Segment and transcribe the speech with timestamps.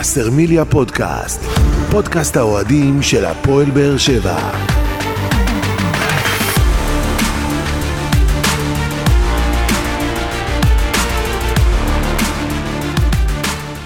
[0.00, 1.40] וסרמיליה פודקאסט,
[1.90, 4.50] פודקאסט האוהדים של הפועל באר שבע.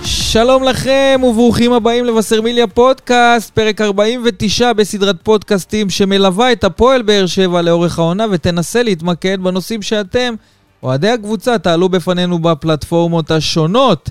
[0.05, 7.63] שלום לכם וברוכים הבאים לבשרמיליה פודקאסט, פרק 49 בסדרת פודקאסטים שמלווה את הפועל באר שבע
[7.63, 10.35] לאורך העונה ותנסה להתמקד בנושאים שאתם,
[10.83, 14.11] אוהדי הקבוצה, תעלו בפנינו בפלטפורמות השונות.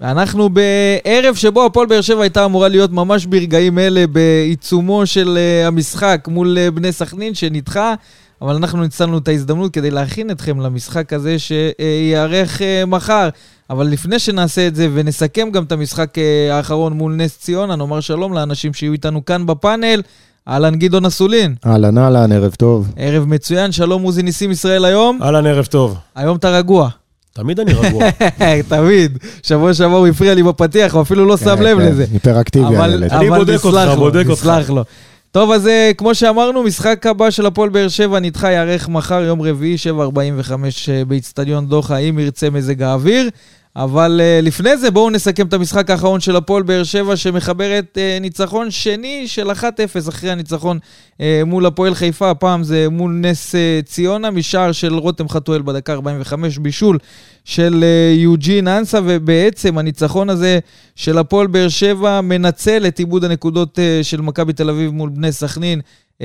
[0.00, 5.66] ואנחנו בערב שבו הפועל באר שבע הייתה אמורה להיות ממש ברגעים אלה בעיצומו של uh,
[5.66, 7.94] המשחק מול uh, בני סכנין שנדחה,
[8.42, 13.28] אבל אנחנו ניצלנו את ההזדמנות כדי להכין אתכם למשחק הזה שייערך uh, מחר.
[13.70, 16.14] אבל לפני שנעשה את זה ונסכם גם את המשחק
[16.50, 20.02] האחרון מול נס ציונה, נאמר שלום לאנשים שיהיו איתנו כאן בפאנל.
[20.48, 21.54] אהלן גדעון אסולין.
[21.66, 22.92] אהלן אהלן, ערב טוב.
[22.96, 25.22] ערב מצוין, שלום עוזי ניסים ישראל היום.
[25.22, 25.96] אהלן, ערב טוב.
[26.14, 26.99] היום אתה רגוע.
[27.32, 28.04] תמיד אני רגוע.
[28.68, 29.18] תמיד.
[29.42, 32.04] שבוע שעבר הוא הפריע לי בפתיח, הוא אפילו לא שם כן, לב כן, לזה.
[32.12, 32.76] היפראקטיבי.
[33.10, 34.46] אני בודק אותך, נסלח לו, בודק אותך.
[34.46, 34.84] נסלח לו.
[35.32, 39.42] טוב, אז אה, כמו שאמרנו, משחק הבא של הפועל באר שבע נדחה, יארך מחר, יום
[39.42, 40.52] רביעי, 7.45
[40.88, 43.30] אה, באיצטדיון דוחה, אם ירצה מזג האוויר.
[43.76, 48.20] אבל uh, לפני זה בואו נסכם את המשחק האחרון של הפועל באר שבע, שמחברת uh,
[48.20, 49.64] ניצחון שני של 1-0
[50.08, 50.78] אחרי הניצחון
[51.12, 55.92] uh, מול הפועל חיפה, הפעם זה מול נס uh, ציונה, משער של רותם חתואל בדקה
[55.92, 56.98] 45, בישול
[57.44, 60.58] של uh, יוג'ין אנסה, ובעצם הניצחון הזה
[60.96, 65.32] של הפועל באר שבע מנצל את עיבוד הנקודות uh, של מכבי תל אביב מול בני
[65.32, 65.80] סכנין
[66.18, 66.22] uh,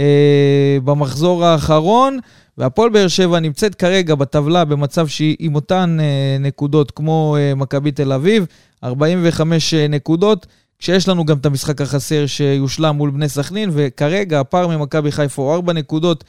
[0.84, 2.20] במחזור האחרון.
[2.58, 7.92] והפועל באר שבע נמצאת כרגע בטבלה במצב שהיא עם אותן אה, נקודות כמו אה, מכבי
[7.92, 8.46] תל אביב,
[8.84, 10.48] 45 אה, נקודות,
[10.80, 15.54] כשיש לנו גם את המשחק החסר שיושלם מול בני סכנין, וכרגע הפער ממכבי חיפה הוא
[15.54, 16.24] 4 נקודות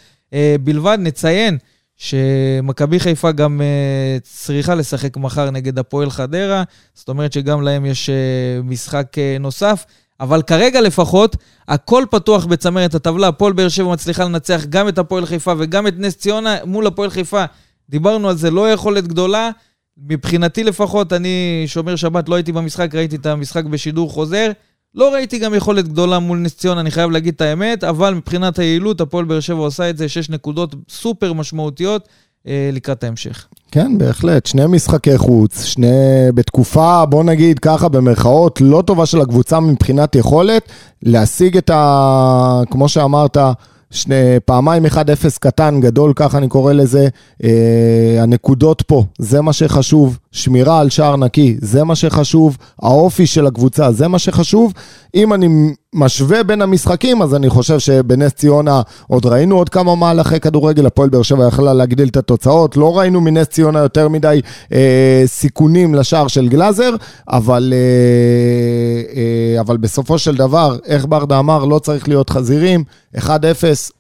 [0.63, 0.99] בלבד.
[1.01, 1.59] נציין
[1.97, 6.63] שמכבי חיפה גם אה, צריכה לשחק מחר נגד הפועל חדרה,
[6.95, 8.15] זאת אומרת שגם להם יש אה,
[8.65, 9.85] משחק אה, נוסף.
[10.21, 11.37] אבל כרגע לפחות,
[11.69, 13.29] הכל פתוח בצמרת הטבלה.
[13.29, 17.11] הפועל באר שבע מצליחה לנצח גם את הפועל חיפה וגם את נס ציונה מול הפועל
[17.11, 17.45] חיפה.
[17.91, 19.51] דיברנו על זה, לא יכולת גדולה.
[19.99, 24.51] מבחינתי לפחות, אני שומר שבת, לא הייתי במשחק, ראיתי את המשחק בשידור חוזר.
[24.95, 28.59] לא ראיתי גם יכולת גדולה מול נס ציונה, אני חייב להגיד את האמת, אבל מבחינת
[28.59, 32.09] היעילות, הפועל באר שבע עושה את זה, שש נקודות סופר משמעותיות
[32.73, 33.47] לקראת ההמשך.
[33.71, 34.47] כן, בהחלט.
[34.47, 35.87] שני משחקי חוץ, שני...
[36.35, 40.69] בתקופה, בוא נגיד ככה, במרכאות, לא טובה של הקבוצה מבחינת יכולת,
[41.03, 42.63] להשיג את ה...
[42.71, 43.37] כמו שאמרת,
[43.91, 44.99] שני, פעמיים 1-0
[45.41, 47.09] קטן, גדול, ככה אני קורא לזה.
[47.45, 50.19] אה, הנקודות פה, זה מה שחשוב.
[50.33, 52.57] שמירה על שער נקי, זה מה שחשוב.
[52.83, 54.73] האופי של הקבוצה, זה מה שחשוב.
[55.15, 60.41] אם אני משווה בין המשחקים, אז אני חושב שבנס ציונה עוד ראינו עוד כמה מהלכי
[60.41, 62.77] כדורגל, הפועל באר שבע יכלה להגדיל את התוצאות.
[62.77, 64.41] לא ראינו מנס ציונה יותר מדי
[64.73, 66.91] אה, סיכונים לשער של גלאזר,
[67.29, 69.17] אבל, אה,
[69.57, 72.85] אה, אבל בסופו של דבר, איך ברדה אמר, לא צריך להיות חזירים.
[73.17, 73.31] 1-0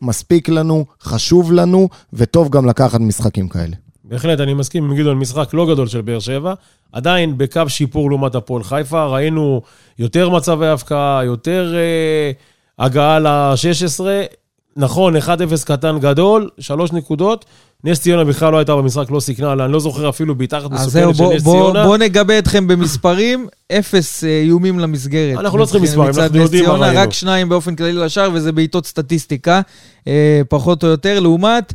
[0.02, 3.85] מספיק לנו, חשוב לנו, וטוב גם לקחת משחקים כאלה.
[4.08, 6.54] בהחלט, אני מסכים עם גדעון, משחק לא גדול של באר שבע.
[6.92, 9.62] עדיין בקו שיפור לעומת הפועל חיפה, ראינו
[9.98, 12.30] יותר מצבי הפקעה, יותר אה,
[12.78, 14.00] הגעה ל-16.
[14.76, 15.20] נכון, 1-0
[15.64, 17.44] קטן גדול, שלוש נקודות.
[17.84, 21.10] נס ציונה בכלל לא הייתה במשחק, לא סיכנה אני לא זוכר אפילו בעיטה אז זהו,
[21.10, 21.86] מסוכנת של בוא, נס בוא, ציונה.
[21.86, 23.46] בוא נגבה אתכם במספרים,
[23.78, 25.38] אפס אה, איומים למסגרת.
[25.38, 27.00] אנחנו לא צריכים מספרים, אנחנו יודעים מה ראינו.
[27.00, 29.60] רק שניים באופן כללי לשער, וזה בעיטות סטטיסטיקה,
[30.08, 31.72] אה, פחות או יותר, לעומת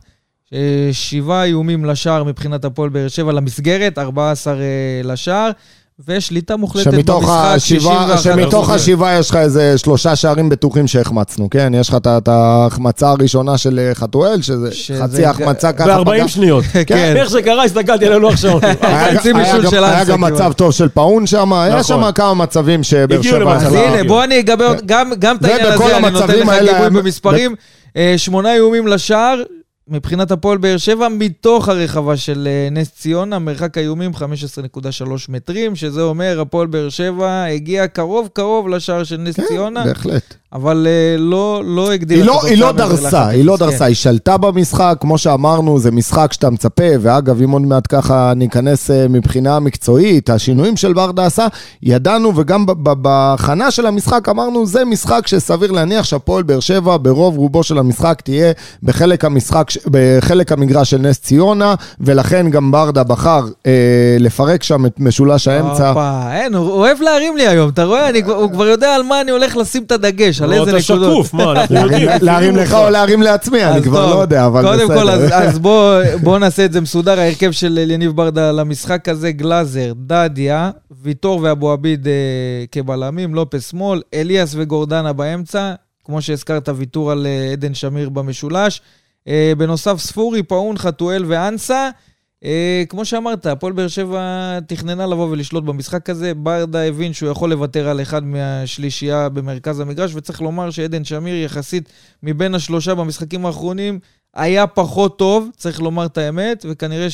[0.91, 4.59] שבעה איומים לשער מבחינת הפועל באר שבע למסגרת, 14 אה,
[5.03, 5.49] לשער,
[6.07, 8.75] ושליטה מוחלטת שמתוך במשחק, השבעה, 61 שמתוך אחוז.
[8.81, 11.73] השבעה יש לך איזה שלושה שערים בטוחים שהחמצנו, כן?
[11.75, 16.03] יש לך את ההחמצה הראשונה של אה, חתואל, שזה שזה חצי החמצה ככה.
[16.03, 16.27] ב-40 פגע.
[16.27, 16.63] שניות.
[16.87, 17.13] כן.
[17.17, 18.61] איך שקרה, הסתכלתי על הלוח שעון.
[18.81, 20.31] היה- חצי היה בישול גם- של היה גם כמעט.
[20.33, 21.83] מצב טוב של פאון שם, היה נכון.
[22.05, 23.55] שם כמה מצבים שבאר שבע...
[23.55, 24.03] אז הנה.
[24.07, 27.01] בוא אני אגבה עוד- גם, גם את העניין הזה, אני נותן המצבים לך האלה גיבוי
[27.01, 27.55] במספרים.
[27.97, 29.41] אה, שמונה איומים לשער,
[29.91, 34.21] מבחינת הפועל באר שבע, מתוך הרחבה של אה, נס ציונה, מרחק האיומים 15.3
[35.29, 40.35] מטרים, שזה אומר, הפועל באר שבע הגיע קרוב קרוב לשער של נס כן, ציונה, בהחלט.
[40.53, 43.55] אבל אה, לא, לא הגדילה היא את לא, היא לא התוצאה מעבר דרסה, היא לא
[43.55, 43.85] 1-0, דרסה, כן.
[43.85, 48.91] היא שלטה במשחק, כמו שאמרנו, זה משחק שאתה מצפה, ואגב, אם עוד מעט ככה ניכנס
[48.91, 51.47] אה, מבחינה מקצועית, השינויים של ברדה עשה,
[51.83, 57.63] ידענו, וגם בהכנה של המשחק אמרנו, זה משחק שסביר להניח שהפועל באר שבע, ברוב רובו
[57.63, 58.51] של המשחק, תהיה
[58.83, 63.71] בחלק המשחק, בחלק המגרש של נס ציונה, ולכן גם ברדה בחר אה,
[64.19, 65.87] לפרק שם את משולש האמצע.
[65.87, 68.09] הופה, אין, הוא הוא אוהב להרים לי היום, אתה רואה?
[68.09, 70.93] אני הוא כבר יודע על מה אני הולך לשים את הדגש, על לא, איזה אתה
[70.93, 71.13] נקודות.
[71.25, 72.09] שקוף, מה, אנחנו יודעים.
[72.21, 74.15] להרים- לך או להרים לעצמי, אני כבר.
[74.15, 74.87] לא יודע, אבל בסדר.
[74.87, 77.19] קודם כל, אז, אז בואו בוא נעשה את זה מסודר.
[77.19, 80.69] ההרכב של אליניב ברדה למשחק הזה, גלאזר, דדיה,
[81.03, 82.13] ויטור ואבו עביד אה,
[82.71, 85.73] כבלמים, לופס שמאל, אליאס וגורדנה באמצע,
[86.05, 88.81] כמו שהזכרת, ויתור על אה, עדן שמיר במשולש.
[89.27, 91.89] אה, בנוסף, ספורי, פאון, חתואל ואנסה.
[92.43, 96.33] אה, כמו שאמרת, הפועל באר שבע תכננה לבוא ולשלוט במשחק הזה.
[96.33, 101.89] ברדה הבין שהוא יכול לוותר על אחד מהשלישייה במרכז המגרש, וצריך לומר שעדן שמיר יחסית
[102.23, 103.99] מבין השלושה במשחקים האחרונים
[104.33, 107.07] היה פחות טוב, צריך לומר את האמת, וכנראה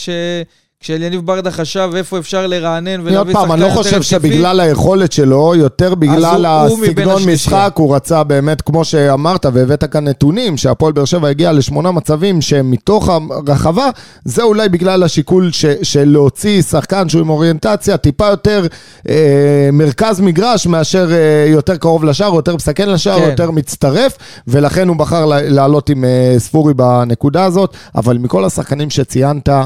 [0.82, 3.90] שכשאליניב ברדה חשב איפה אפשר לרענן אני עוד ולהביא פעם, שחקן אני לא יותר חושב
[3.90, 7.22] התקפי, שבגלל היכולת שלו, יותר בגלל הסגנון.
[7.28, 12.42] משחק, הוא רצה באמת, כמו שאמרת, והבאת כאן נתונים, שהפועל באר שבע הגיע לשמונה מצבים
[12.42, 13.90] שהם מתוך הרחבה,
[14.26, 18.68] זה אולי בגלל השיקול ש, של להוציא שחקן שהוא עם אוריינטציה טיפה יותר
[19.10, 23.30] אה, מרכז מגרש מאשר אה, יותר קרוב לשער, יותר מסכן לשער, כן.
[23.30, 29.50] יותר מצטרף, ולכן הוא בחר לעלות עם אה, ספורי בנקודה הזאת, אבל מכל השחקנים שציינת,
[29.50, 29.64] אה,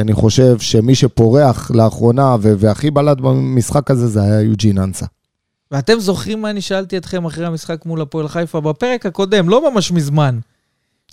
[0.00, 5.06] אני חושב שמי שפורח לאחרונה והכי בלט במשחק הזה זה היה יוג'ין אנסה.
[5.70, 9.92] ואתם זוכרים מה אני שאלתי אתכם אחרי המשחק מול הפועל חיפה בפרק הקודם, לא ממש
[9.92, 10.38] מזמן.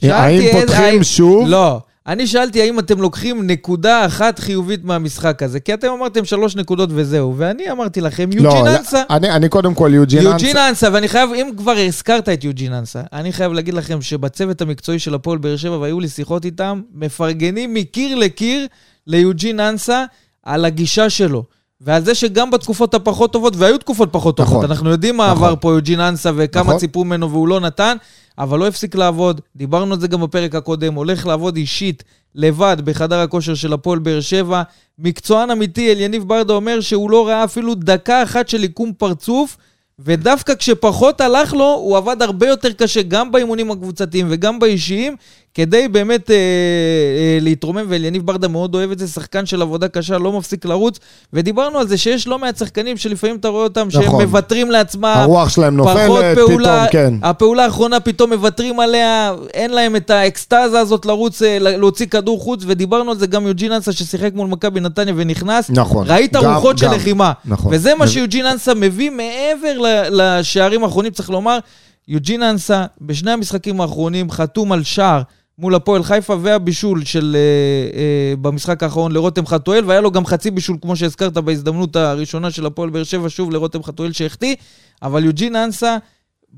[0.03, 1.47] האם פותחים שוב?
[1.47, 1.79] לא.
[2.07, 6.89] אני שאלתי האם אתם לוקחים נקודה אחת חיובית מהמשחק הזה, כי אתם אמרתם שלוש נקודות
[6.93, 9.03] וזהו, ואני אמרתי לכם, יוג'ין לא, אנסה.
[9.09, 10.29] אני, אני קודם כל יוג'ין אנסה.
[10.29, 14.61] יוג'ין אנסה, ואני חייב, אם כבר הזכרת את יוג'ין אנסה, אני חייב להגיד לכם שבצוות
[14.61, 18.67] המקצועי של הפועל באר שבע, והיו לי שיחות איתם, מפרגנים מקיר לקיר
[19.07, 20.05] ליוג'ין אנסה
[20.43, 21.43] על הגישה שלו.
[21.81, 24.65] ועל זה שגם בתקופות הפחות טובות, והיו תקופות פחות טובות, נכון.
[24.65, 25.43] אנחנו יודעים מה נכון.
[25.43, 26.77] עבר פה יוג'ין אנסה וכמה נכון.
[26.77, 27.97] ציפו ממנו והוא לא נתן,
[28.37, 29.41] אבל לא הפסיק לעבוד.
[29.55, 32.03] דיברנו על זה גם בפרק הקודם, הולך לעבוד אישית,
[32.35, 34.63] לבד, בחדר הכושר של הפועל באר שבע.
[34.99, 39.57] מקצוען אמיתי, אליניב ברדה אומר שהוא לא ראה אפילו דקה אחת של עיקום פרצוף,
[39.99, 45.15] ודווקא כשפחות הלך לו, הוא עבד הרבה יותר קשה, גם באימונים הקבוצתיים וגם באישיים,
[45.57, 50.17] כדי באמת אה, אה, להתרומם, ואליניב ברדה מאוד אוהב את זה, שחקן של עבודה קשה,
[50.17, 50.99] לא מפסיק לרוץ,
[51.33, 54.23] ודיברנו על זה שיש לא מעט שחקנים שלפעמים אתה רואה אותם שהם נכון.
[54.23, 57.13] מוותרים לעצמם, הרוח שלהם נופלת, פעולה, פתאום, כן.
[57.21, 62.63] הפעולה האחרונה פתאום מוותרים עליה, אין להם את האקסטזה הזאת לרוץ, אה, להוציא כדור חוץ,
[62.67, 65.69] ודיברנו על זה גם יוג'ין אנסה ששיחק מול מכבי נתניה ונכנס.
[65.69, 66.05] נכון.
[66.09, 66.93] ראית גם- רוחות של גם.
[66.93, 67.31] לחימה.
[67.45, 67.73] נכון.
[67.73, 69.77] וזה מה שיוג'ין אנסה מביא מעבר
[70.11, 71.59] לשערים האחרונים, צריך לומר.
[72.07, 75.21] יוג'ין אנסה, בשני המשחקים האחרונים, חתום על שער
[75.59, 80.51] מול הפועל חיפה והבישול של, אה, אה, במשחק האחרון לרותם חתואל, והיה לו גם חצי
[80.51, 84.55] בישול, כמו שהזכרת, בהזדמנות הראשונה של הפועל באר שבע, שוב לרותם חתואל שהחטיא,
[85.03, 85.97] אבל יוג'ין אנסה,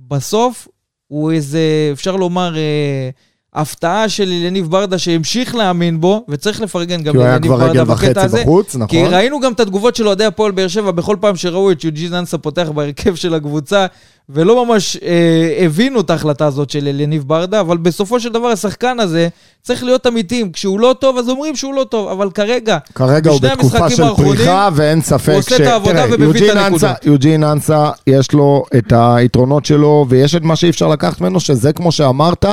[0.07, 0.68] בסוף,
[1.07, 3.10] הוא איזה, אפשר לומר, אה,
[3.54, 7.84] הפתעה של אליניב ברדה שהמשיך להאמין בו, וצריך לפרגן גם כי הוא היה כבר רגל
[7.84, 8.42] ברדה בקטע וחצי הזה.
[8.42, 9.13] בחוץ, כי נכון?
[9.13, 12.38] ראינו גם את התגובות של אוהדי הפועל באר שבע בכל פעם שראו את יוג'ין אנסה
[12.38, 13.86] פותח בהרכב של הקבוצה,
[14.29, 18.99] ולא ממש אה, הבינו את ההחלטה הזאת של אליניב ברדה, אבל בסופו של דבר השחקן
[18.99, 19.27] הזה
[19.61, 20.51] צריך להיות אמיתיים.
[20.51, 24.69] כשהוא לא טוב, אז אומרים שהוא לא טוב, אבל כרגע, כרגע הוא בתקופה של פריחה,
[24.73, 27.05] ואין ספק הוא עושה את העבודה ומביא את הנקודות.
[27.05, 31.73] יוג'ין אנסה, יש לו את היתרונות שלו, ויש את מה שאי אפשר לקחת ממנו, שזה
[31.73, 32.45] כמו שאמרת,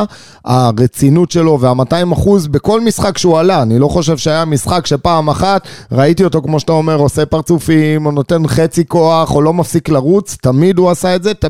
[0.44, 3.62] הרצינות שלו וה-200 אחוז בכל משחק שהוא עלה.
[3.62, 8.10] אני לא חושב שהיה משחק שפעם אחת ראיתי אותו, כמו שאתה אומר, עושה פרצופים, או
[8.10, 11.34] נותן חצי כוח, או לא מפסיק לרוץ, תמיד הוא עשה את זה.
[11.34, 11.44] ת...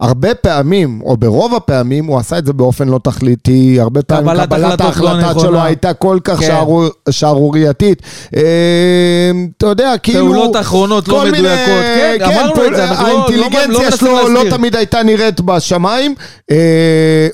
[0.00, 4.48] הרבה פעמים, או ברוב הפעמים, הוא עשה את זה באופן לא תכליתי, הרבה פעמים קבלת
[4.48, 4.92] קבלת לא ההחלטה
[5.40, 5.64] שלו נכונה.
[5.64, 6.46] הייתה כל כך כן.
[6.46, 6.84] שערור...
[7.10, 8.02] שערורייתית.
[8.36, 8.42] אה,
[9.58, 10.24] אתה יודע, כאילו...
[10.24, 11.48] פעולות אחרונות לא מדויקות.
[11.98, 14.50] כן, אמרנו פעול- את זה, אנחנו לא- לא- לא האינטליגנציה מנסים שלו לא.
[14.50, 16.14] תמיד הייתה נראית בשמיים.
[16.50, 16.56] אה,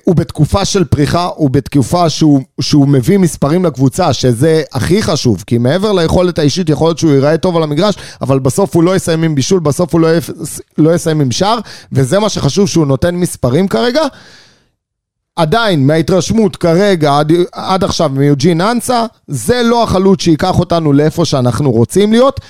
[0.05, 5.59] הוא בתקופה של פריחה, הוא בתקופה שהוא, שהוא מביא מספרים לקבוצה, שזה הכי חשוב, כי
[5.59, 9.23] מעבר ליכולת האישית, יכול להיות שהוא ייראה טוב על המגרש, אבל בסוף הוא לא יסיים
[9.23, 10.31] עם בישול, בסוף הוא לא, יפ...
[10.79, 11.59] לא יסיים עם שער,
[11.93, 14.03] וזה מה שחשוב שהוא נותן מספרים כרגע.
[15.37, 21.73] עדיין, מההתרשמות כרגע, עד, עד עכשיו מיוג'ין אנסה, זה לא החלוץ שייקח אותנו לאיפה שאנחנו
[21.73, 22.41] רוצים להיות.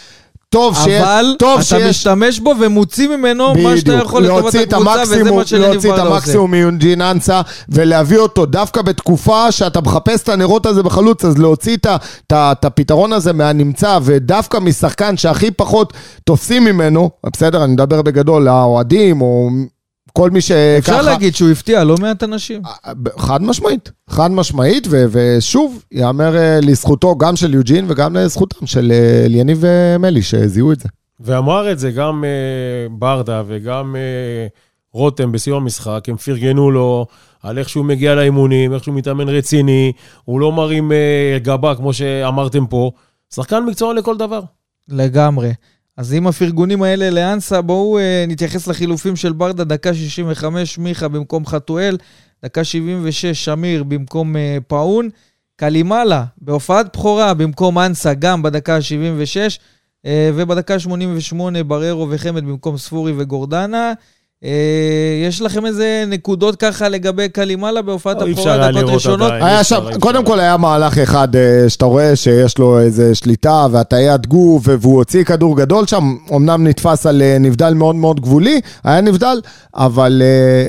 [0.55, 4.63] טוב שיש, אבל טוב אתה שיש, משתמש בו ומוציא ממנו מה שאתה יכול לטובת להוציא
[4.63, 6.17] את הקבוצה, וזה המקסימום, מה שאליניב להוציא את ברדה עושה.
[6.17, 11.77] המקסימום מיונג'ין אנסה ולהביא אותו דווקא בתקופה שאתה מחפש את הנרות הזה בחלוץ, אז להוציא
[11.77, 15.93] את, את, את הפתרון הזה מהנמצא ודווקא משחקן שהכי פחות
[16.25, 19.49] תופסים ממנו, בסדר, אני מדבר בגדול, האוהדים או
[20.19, 20.79] כל מי שככה...
[20.79, 22.63] אפשר להגיד שהוא הפתיע לא מעט אנשים.
[23.19, 28.93] חד משמעית, חד משמעית, ו- ושוב, ייאמר אה, לזכותו גם של יוג'ין וגם לזכותם של
[28.93, 30.89] אה, אליניב ומלי שזיהו את זה.
[31.21, 34.47] ואמר את זה גם אה, ברדה וגם אה,
[34.93, 37.07] רותם בסיום המשחק, הם פרגנו לו
[37.43, 39.93] על איך שהוא מגיע לאימונים, איך שהוא מתאמן רציני,
[40.25, 42.91] הוא לא מרים אה, גבה, כמו שאמרתם פה.
[43.35, 44.41] שחקן מקצוען לכל דבר.
[44.89, 45.53] לגמרי.
[45.97, 51.47] אז עם הפרגונים האלה לאנסה, בואו אה, נתייחס לחילופים של ברדה, דקה 65, מיכה במקום
[51.47, 51.97] חתואל,
[52.45, 55.09] דקה 76, שמיר במקום אה, פאון.
[55.57, 59.59] קלימאלה, בהופעת בכורה במקום אנסה, גם בדקה ה-76,
[60.07, 63.93] אה, ובדקה ה-88 בררו וחמד במקום ספורי וגורדנה.
[64.45, 64.51] אה,
[65.29, 69.33] יש לכם איזה נקודות ככה לגבי קלימאלה בהופעת הבכורה, דקות ראשונות?
[69.33, 70.25] היה אי אפשר, שם, קודם.
[70.25, 75.25] כל היה מהלך אחד אה, שאתה רואה שיש לו איזה שליטה והטיית גוף והוא הוציא
[75.25, 79.41] כדור גדול שם, אמנם נתפס על אה, נבדל מאוד מאוד גבולי, היה נבדל,
[79.75, 80.23] אבל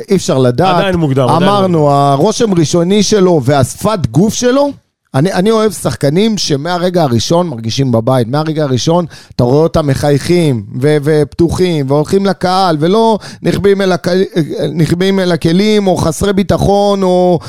[0.10, 0.76] אי אפשר לדעת.
[0.76, 4.72] עדיין מוקדם, עדיין אמרנו, הרושם ראשוני שלו והשפת גוף שלו,
[5.16, 8.28] אני, אני אוהב שחקנים שמהרגע הראשון מרגישים בבית.
[8.28, 9.06] מהרגע הראשון
[9.36, 14.08] אתה רואה אותם מחייכים ו- ופתוחים והולכים לקהל ולא נכבים אל, הק...
[14.74, 17.40] נכבים אל הכלים או חסרי ביטחון או...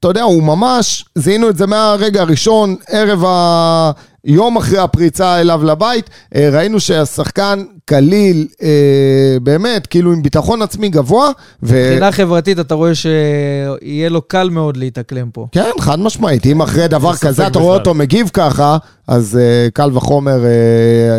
[0.00, 3.90] אתה יודע, הוא ממש, זיהינו את זה מהרגע הראשון, ערב ה...
[4.28, 10.88] יום אחרי הפריצה אליו לבית, אה, ראינו שהשחקן קליל, אה, באמת, כאילו עם ביטחון עצמי
[10.88, 11.30] גבוה.
[11.62, 11.74] ו...
[11.74, 15.46] מבחינה חברתית אתה רואה שיהיה לו קל מאוד להתאקלם פה.
[15.52, 16.46] כן, חד משמעית.
[16.46, 17.76] אם אחרי דבר כזה אתה רואה.
[17.76, 20.40] אותו מגיב ככה, אז uh, קל וחומר,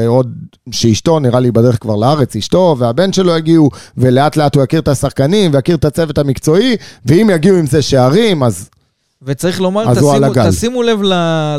[0.08, 0.34] עוד
[0.72, 4.88] שאשתו, נראה לי בדרך כבר לארץ, אשתו והבן שלו יגיעו, ולאט לאט הוא יכיר את
[4.88, 6.76] השחקנים ויכיר את הצוות המקצועי,
[7.06, 8.70] ואם יגיעו עם זה שערים, אז
[9.22, 10.34] וצריך לומר, תשימו.
[10.50, 11.02] תשימו לב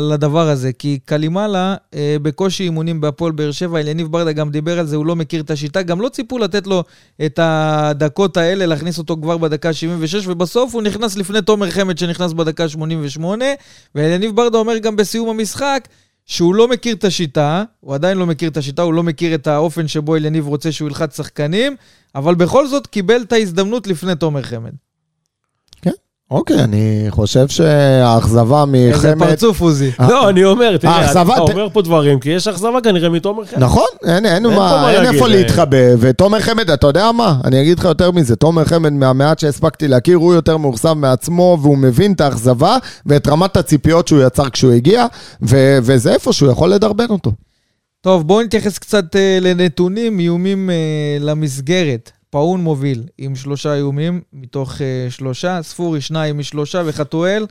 [0.01, 4.87] לדבר הזה, כי קלימאלה אה, בקושי אימונים בהפועל באר שבע, אליניב ברדה גם דיבר על
[4.87, 6.83] זה, הוא לא מכיר את השיטה, גם לא ציפו לתת לו
[7.25, 12.33] את הדקות האלה, להכניס אותו כבר בדקה 76, ובסוף הוא נכנס לפני תומר חמד שנכנס
[12.33, 13.45] בדקה 88,
[13.95, 15.87] ואליניב ברדה אומר גם בסיום המשחק,
[16.25, 19.47] שהוא לא מכיר את השיטה, הוא עדיין לא מכיר את השיטה, הוא לא מכיר את
[19.47, 21.75] האופן שבו אליניב רוצה שהוא ילחץ שחקנים,
[22.15, 24.71] אבל בכל זאת קיבל את ההזדמנות לפני תומר חמד.
[26.31, 29.27] אוקיי, אני חושב שהאכזבה איזה מחמד...
[29.29, 29.91] פרצוף, עוזי.
[29.99, 33.59] לא, אני אומר, תראה, האכזבה- אתה אומר פה דברים, כי יש אכזבה כנראה מתומר חן.
[33.59, 35.31] נכון, אין, אין, אין פה מה, מה אין להגיד, איפה אה.
[35.35, 37.35] להתחבא, ותומר חמד, אתה יודע מה?
[37.43, 41.77] אני אגיד לך יותר מזה, תומר חמד, מהמעט שהספקתי להכיר, הוא יותר מאוכזב מעצמו, והוא
[41.77, 45.05] מבין את האכזבה ואת רמת הציפיות שהוא יצר כשהוא הגיע,
[45.41, 47.31] ו- וזה איפה שהוא יכול לדרבן אותו.
[48.01, 50.75] טוב, בואו נתייחס קצת אה, לנתונים, איומים אה,
[51.19, 52.11] למסגרת.
[52.31, 57.45] פאון מוביל עם שלושה איומים מתוך אה, שלושה, ספורי שניים משלושה וחתואל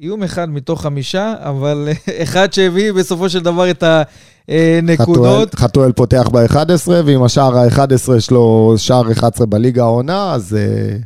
[0.00, 3.84] איום אחד מתוך חמישה, אבל אה, אחד שהביא בסופו של דבר את
[4.48, 5.54] הנקודות.
[5.54, 6.58] חתואל- חתואל פותח ב-11,
[7.04, 7.80] ועם השער ה-11
[8.20, 10.56] שלו שער 11 בליגה העונה, אז...
[10.56, 10.96] אה,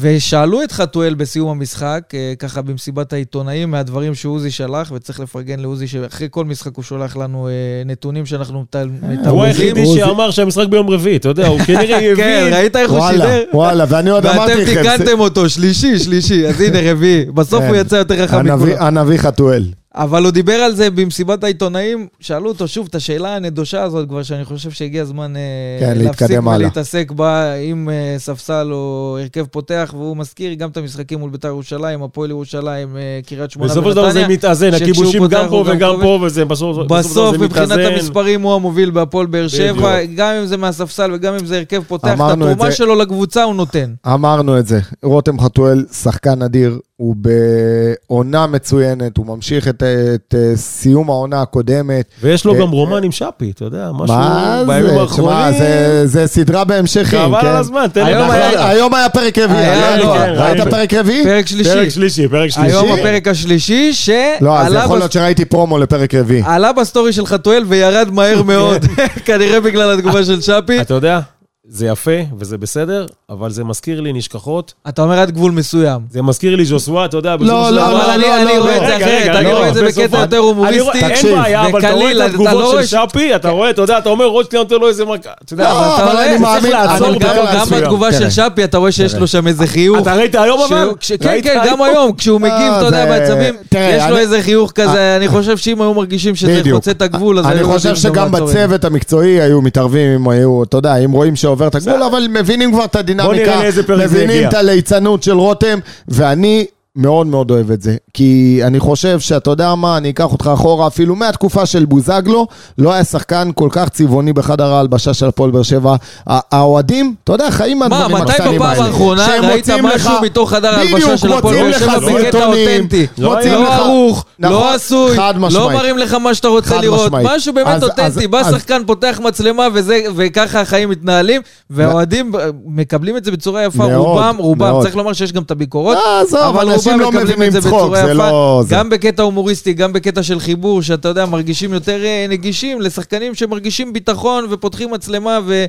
[0.00, 5.88] ושאלו את חתואל בסיום המשחק, אה, ככה במסיבת העיתונאים, מהדברים שעוזי שלח, וצריך לפרגן לעוזי
[5.88, 7.52] שאחרי כל משחק הוא שולח לנו אה,
[7.86, 9.40] נתונים שאנחנו מת- הוא מתמוזים.
[9.40, 12.54] היחידי שאמר שהמשחק ביום רביעי, אתה יודע, הוא כנראה כן, הבין.
[12.54, 13.42] ראית איך הוא שידר?
[13.54, 17.24] וואלה, ואני עוד אמרתי ואתם לכם, תיקנתם אותו, שלישי, שלישי, אז הנה רביעי.
[17.24, 17.68] בסוף כן.
[17.68, 18.76] הוא יצא יותר חכם מכולם.
[18.78, 19.64] הנביא חתואל.
[19.96, 24.22] אבל הוא דיבר על זה במסיבת העיתונאים, שאלו אותו שוב את השאלה הנדושה הזאת כבר,
[24.22, 25.40] שאני חושב שהגיע הזמן אה,
[25.80, 26.40] כן, להפסיק.
[26.56, 31.48] ולהתעסק בה עם אה, ספסל או הרכב פותח, והוא מזכיר גם את המשחקים מול בית"ר
[31.48, 34.36] ירושלים, הפועל ירושלים, אה, קריית שמונה בסופו של דבר זה ונתניה.
[34.36, 35.94] מתאזן, הכיבושים גם פה וגם.
[36.00, 37.70] פה, וזה בסוף בסוף, זה מבחינת.
[37.70, 40.04] המספרים, הוא המוביל בהפועל באר שבע.
[40.04, 42.76] גם אם זה מהספסל וגם אם זה הרכב פותח, את התרומה זה.
[42.76, 43.94] שלו לקבוצה הוא נותן.
[44.06, 49.82] אמרנו את זה, רותם חתואל שחקן אדיר, הוא בעונה מצוינת, הוא ממשיך את,
[50.14, 52.04] את, אה, סיום העונה הקודמת.
[52.22, 55.58] ויש לו אה, גם רומן עם שפי, אתה יודע, משהו מה בימים האחרונים.
[55.58, 57.46] זה, זה סדרה בהמשכים, חבל כן?
[57.46, 58.12] על הזמן, תן לי.
[58.56, 59.66] היום היה פרק רביעי,
[60.02, 60.60] כן, ראית.
[60.70, 61.24] פרק רביעי?
[61.24, 61.70] פרק שלישי.
[61.70, 62.70] פרק שלישי, פרק שלישי.
[62.70, 63.92] היום הפרק השלישי,
[64.40, 66.42] לא, אז יכול להיות שראיתי פרומו לפרק רביעי.
[66.46, 68.86] עלה בסטורי של חתואל וירד מהר מאוד,
[69.26, 70.80] כנראה בגלל התגובה של שפי.
[70.80, 71.20] אתה יודע,
[71.68, 74.74] זה יפה וזה בסדר, אבל זה מזכיר לי נשכחות.
[74.88, 76.00] אתה אומר עד גבול מסוים.
[76.10, 78.76] זה מזכיר לי ז'וסווה, אתה יודע, בסופו לא, של לא, דבר- אבל אני- אני רואה
[78.76, 80.98] את זה אחרת, אני רואה את זה בקטע יותר הומוריסטי.
[81.04, 83.98] אין בעיה, אבל אתה רואה את לא התגובות רואה של שפי, אתה רואה, אתה יודע,
[83.98, 85.30] אתה אומר, רוטשטיין נותן לו איזה מכה.
[85.44, 87.66] אתה יודע, לא, אבל- אתה אבל רואה, אני צריך מאמין- לעצור אבל גם-.
[87.70, 88.30] בתגובה של תראה.
[88.30, 89.98] שפי, אתה רואה שיש לו שם איזה חיוך.
[89.98, 90.88] אתה ראית היום אבל?
[91.20, 95.16] כן, כן, גם היום, כשהוא מגיב, אה, אתה יודע, בעצבים, יש לו איזה חיוך כזה,
[95.16, 96.62] אני חושב שאם היו מרגישים שזה.
[96.72, 98.30] חוצה את הגבול, אז אני היו חושב שגם.
[98.32, 102.02] בצוות המקצועי היו מתערבים, אם היו, אתה יודע, אם רואים שעובר את הגבול.
[102.02, 103.60] אבל מבינים כבר את הדינמיקה,
[104.04, 104.48] מבינים.
[104.48, 107.96] את הליצנות של רותם, ואני מאוד מאוד אוהב את זה.
[108.14, 112.46] כי אני חושב שאתה יודע מה, אני אקח אותך אחורה, אפילו מהתקופה של בוזגלו,
[112.78, 115.96] לא היה שחקן כל כך צבעוני בחדר ההלבשה של הפועל באר שבע.
[116.26, 118.84] האוהדים, אתה יודע, חיים מה, מהדברים מתי הקטנים בפעם האלה.
[118.84, 123.06] האחרונה שהם ראית מוצאים משהו לך- מתוך חדר ההלבשה של הפועל באר שבע בקטע אותנטי?
[123.18, 125.70] לא לך- ערוך, נכון, לא עשוי, חד לא.
[125.70, 127.06] מראים לך מה שאתה רוצה לראות.
[127.06, 127.28] משמעית.
[127.36, 128.26] משהו באמת אז- אותנטי.
[128.26, 133.94] בא שחקן, פותח מצלמה וזה- וככה החיים מתנהלים, והאוהדים אה, מקבלים את זה בצורה יפה.
[133.96, 134.82] רובם, רובם.
[134.82, 135.98] צריך לומר שיש גם את הביקורות.
[136.46, 138.12] אבל אנשים לא מבינים את זה צחוק, זה יפה.
[138.12, 138.64] לא...
[138.68, 143.92] גם בקטע הומוריסטי, גם בקטע של חיבור, שאתה יודע, מרגישים יותר אה, נגישים לשחקנים שמרגישים
[143.92, 145.64] ביטחון ופותחים מצלמה, ו...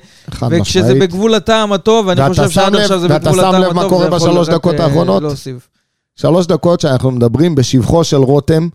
[0.49, 0.99] וכשזה משמעית.
[0.99, 3.73] בגבול הטעם הטוב, ואתה חושב שם שעד לב- עכשיו זה ואתה בגבול שם הטעם לב
[3.73, 5.21] מה הטוב, קורה זה יכול בשלוש דקות אה, האחרונות?
[5.23, 5.67] להוסיף.
[6.15, 8.67] שלוש דקות שאנחנו מדברים בשבחו של רותם,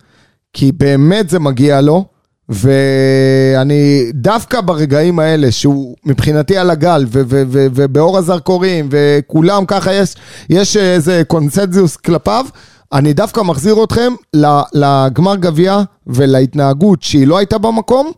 [0.53, 2.05] כי באמת זה מגיע לו,
[2.53, 7.07] ואני דווקא ברגעים האלה, שהוא מבחינתי על הגל,
[7.51, 10.15] ובאור הזרקורים, וכולם ככה יש,
[10.51, 12.47] יש איזה קונסנזוס כלפיו,
[12.93, 14.13] אני דווקא מחזיר אתכם
[14.75, 18.13] לגמר גביע ולהתנהגות שהיא לא הייתה במקום,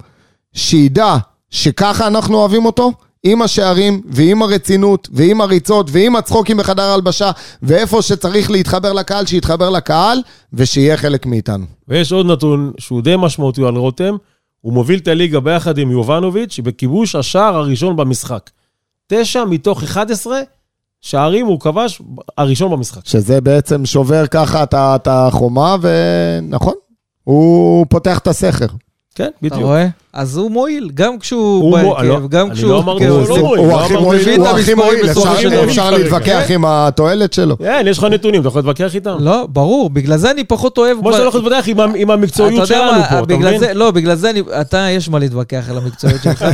[0.53, 1.17] שידע
[1.51, 2.93] שככה אנחנו אוהבים אותו,
[3.25, 7.31] עם השערים ועם הרצינות ועם הריצות ועם הצחוקים בחדר ההלבשה
[7.63, 10.19] ואיפה שצריך להתחבר לקהל, שיתחבר לקהל
[10.53, 11.65] ושיהיה חלק מאיתנו.
[11.89, 14.17] ויש עוד נתון שהוא די משמעותי על רותם,
[14.61, 18.51] הוא מוביל את הליגה ביחד עם יובנוביץ' בכיבוש השער הראשון במשחק.
[19.07, 20.41] תשע מתוך 11
[21.01, 22.03] שערים הוא כבש
[22.39, 23.07] הראשון במשחק.
[23.07, 26.75] שזה בעצם שובר ככה את החומה ונכון,
[27.25, 28.67] הוא פותח את הסכר.
[29.15, 29.63] כן, אתה בדיוק.
[29.63, 29.87] רואה?
[30.15, 32.71] אז הוא מועיל, גם כשהוא בהרכב, לא, גם אני כשהוא...
[32.71, 33.35] לא אמרתי כעוזר.
[33.35, 33.61] שהוא לא מועיל.
[33.61, 35.65] הוא לא הכי מועיל, אפשר-.
[35.65, 37.59] אפשר להתווכח עם התועלת שלו.
[37.59, 39.17] כן, יש לך נתונים, אתה יכול להתווכח איתם?
[39.21, 40.99] לא, ברור, בגלל זה אני פחות אוהב...
[40.99, 43.77] כמו שאתה לא יכול להתווכח עם המקצועיות שלנו פה, אתה מבין?
[43.77, 46.45] לא, בגלל זה אני, אתה, יש מה להתווכח על המקצועיות שלך,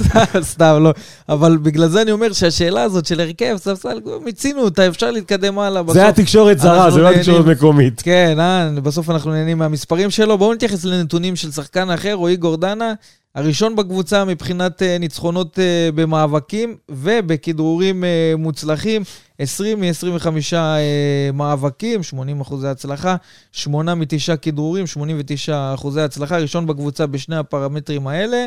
[0.52, 0.92] סתם, לא.
[1.28, 5.82] אבל בגלל זה אני אומר שהשאלה הזאת של הרכב, ספסל, מיצינו אותה, אפשר להתקדם הלאה.
[5.88, 7.22] זה היה תקשורת זרה, זה לא היה נהנים.
[7.22, 8.02] תקשורת מקומית.
[8.04, 10.38] כן, אה, בסוף אנחנו נהנים מהמספרים שלו.
[10.38, 12.92] בואו נתייחס לנתונים של שחקן אחר, רועי גורדנה,
[13.34, 19.02] הראשון בקבוצה מבחינת אה, ניצחונות אה, במאבקים ובכדרורים אה, מוצלחים.
[19.38, 23.16] 20 מ-25 אה, מאבקים, 80 אחוזי הצלחה,
[23.52, 28.46] 8 מ-9 כדרורים, 89 אחוזי הצלחה, ראשון בקבוצה בשני הפרמטרים האלה.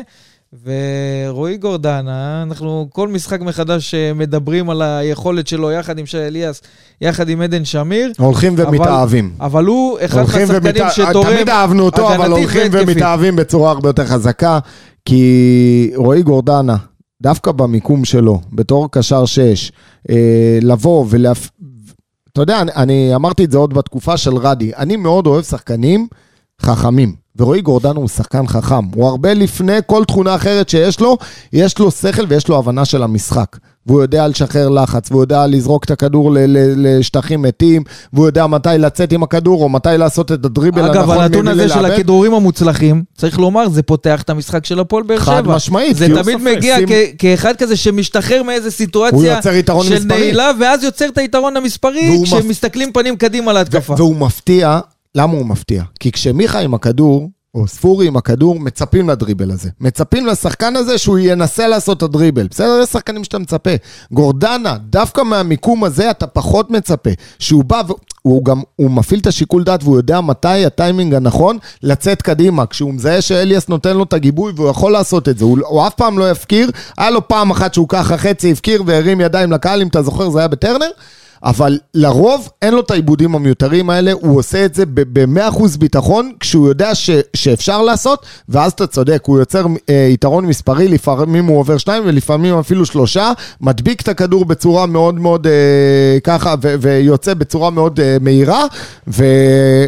[0.64, 6.62] ורועי גורדנה, אנחנו כל משחק מחדש אה, מדברים על היכולת שלו יחד עם שי אליאס,
[7.00, 8.12] יחד עם עדן שמיר.
[8.18, 9.32] הולכים ומתאהבים.
[9.40, 12.66] אבל הוא אחד מהשחקנים ומתא- שתורם תמיד אהבנו אותו, אבל הולכים.
[12.72, 14.58] ומתאהבים בצורה הרבה יותר חזקה,
[15.04, 16.76] כי רועי גורדנה,
[17.22, 19.72] דווקא במיקום שלו, בתור קשר 6,
[20.10, 21.50] אה, לבוא ולהפ...
[22.32, 26.06] אתה יודע, אני, אני אמרתי את זה עוד בתקופה של רדי, אני מאוד אוהב שחקנים
[26.64, 27.12] חכמים.
[27.38, 31.18] ורועי גורדנה הוא שחקן חכם, הוא הרבה לפני כל תכונה אחרת שיש לו,
[31.52, 33.56] יש לו שכל ויש לו הבנה של המשחק.
[33.86, 38.46] והוא יודע לשחרר לחץ, והוא יודע לזרוק את הכדור ל- ל- לשטחים מתים, והוא יודע
[38.46, 40.96] מתי לצאת עם הכדור, או מתי לעשות את הדריבל הנכון.
[40.96, 41.94] אגב, הנתון הזה של לאבד.
[41.94, 45.24] הכדרורים המוצלחים, צריך לומר, זה פותח את המשחק של הפועל באר שבע.
[45.26, 50.04] חד משמעית, זה תמיד ספק, מגיע שים- כ- כאחד כזה שמשתחרר מאיזה סיטואציה של מספרי.
[50.18, 53.94] נעילה, ואז יוצר את היתרון המספרי והוא מפ- כשמסתכלים פנים קדימה להתקפה.
[53.98, 54.80] והוא מפתיע,
[55.14, 55.82] למה הוא מפתיע?
[56.00, 59.70] כי כשמיכה עם הכדור, או ספורי עם הכדור, מצפים לדריבל הזה.
[59.80, 62.46] מצפים לשחקן הזה שהוא ינסה לעשות את הדריבל.
[62.50, 62.80] בסדר?
[62.82, 63.70] יש שחקנים שאתה מצפה.
[64.12, 67.10] גורדנה, דווקא מהמיקום הזה אתה פחות מצפה.
[67.38, 67.82] שהוא בא
[68.24, 72.66] והוא גם, הוא מפעיל את השיקול דעת והוא יודע מתי הטיימינג הנכון לצאת קדימה.
[72.66, 75.44] כשהוא מזהה שאליאס נותן לו את הגיבוי והוא יכול לעשות את זה.
[75.44, 76.70] הוא, הוא אף פעם לא יפקיר.
[76.98, 80.38] היה לו פעם אחת שהוא ככה חצי הפקיר והרים ידיים לקהל, אם אתה זוכר, זה
[80.38, 80.90] היה בטרנר.
[81.44, 86.68] אבל לרוב אין לו את העיבודים המיותרים האלה, הוא עושה את זה ב-100% ביטחון, כשהוא
[86.68, 91.78] יודע ש- שאפשר לעשות, ואז אתה צודק, הוא יוצר אה, יתרון מספרי, לפעמים הוא עובר
[91.78, 97.70] שניים ולפעמים אפילו שלושה, מדביק את הכדור בצורה מאוד מאוד אה, ככה, ו- ויוצא בצורה
[97.70, 98.64] מאוד אה, מהירה,
[99.08, 99.24] ו...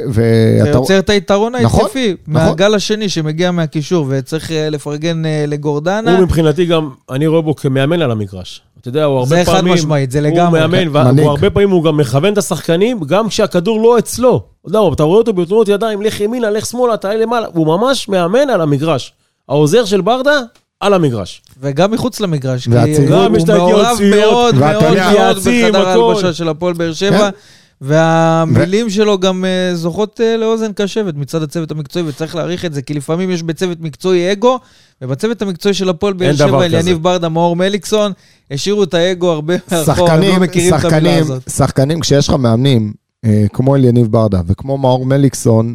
[0.06, 0.78] זה ואתה...
[0.78, 2.46] יוצר את היתרון נכון, ההתקפי נכון.
[2.48, 6.16] מהגל השני שמגיע מהקישור, וצריך אה, לפרגן אה, לגורדנה.
[6.16, 8.65] הוא מבחינתי גם, אני רואה בו כמאמן על המגרש.
[8.88, 9.74] אתה יודע, הוא הרבה זה פעמים...
[9.74, 10.60] חד משמעית, זה הוא לגמרי.
[10.60, 11.18] מאמן, מנהיג.
[11.18, 14.42] והוא הרבה פעמים הוא גם מכוון את השחקנים, גם כשהכדור לא אצלו.
[14.60, 17.46] אתה יודע, אתה רואה אותו בתנועות ידיים, לך ימינה, לך שמאלה, תעלה למעלה.
[17.54, 19.12] הוא ממש מאמן על המגרש.
[19.48, 20.40] העוזר של ברדה,
[20.80, 21.42] על המגרש.
[21.60, 22.70] וגם מחוץ למגרש, כי.
[22.70, 25.88] הוא מעורב מאוד מאוד מאוד בחדר.
[25.88, 27.30] ההלבשה של הפועל באר שבע.
[27.80, 32.82] והמילים שלו גם אה, זוכות אה, לאוזן קשבת מצד הצוות המקצועי, וצריך להעריך את זה,
[32.82, 34.58] כי לפעמים יש בצוות מקצועי אגו,
[35.02, 36.64] ובצוות המקצועי של הפועל באר שבע, כזה.
[36.64, 38.12] אליניב ברדה, מאור מליקסון,
[38.50, 41.50] השאירו את האגו הרבה מאחור, הם לא שחקנים, מכירים את המילה שחקנים, הזאת.
[41.50, 42.92] שחקנים, כשיש לך מאמנים,
[43.24, 45.74] אה, כמו אליניב ברדה וכמו מאור מליקסון,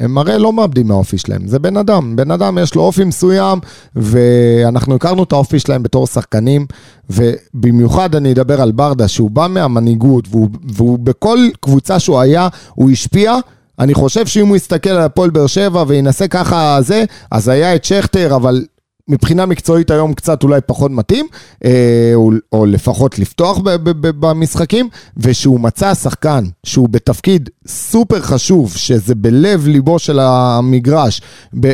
[0.00, 2.16] הם הרי לא מאבדים מהאופי שלהם, זה בן אדם.
[2.16, 3.58] בן אדם יש לו אופי מסוים,
[3.96, 6.66] ואנחנו הכרנו את האופי שלהם בתור שחקנים,
[7.10, 12.90] ובמיוחד אני אדבר על ברדה, שהוא בא מהמנהיגות, והוא, והוא בכל קבוצה שהוא היה, הוא
[12.90, 13.36] השפיע.
[13.78, 17.84] אני חושב שאם הוא יסתכל על הפועל באר שבע וינסה ככה זה, אז היה את
[17.84, 18.64] שכטר, אבל
[19.08, 21.26] מבחינה מקצועית היום קצת אולי פחות מתאים,
[21.64, 22.12] אה,
[22.52, 23.58] או, לפחות לפתוח
[24.02, 31.20] במשחקים, ושהוא מצא שחקן שהוא בתפקיד סופר חשוב, שזה בלב ליבו של המגרש,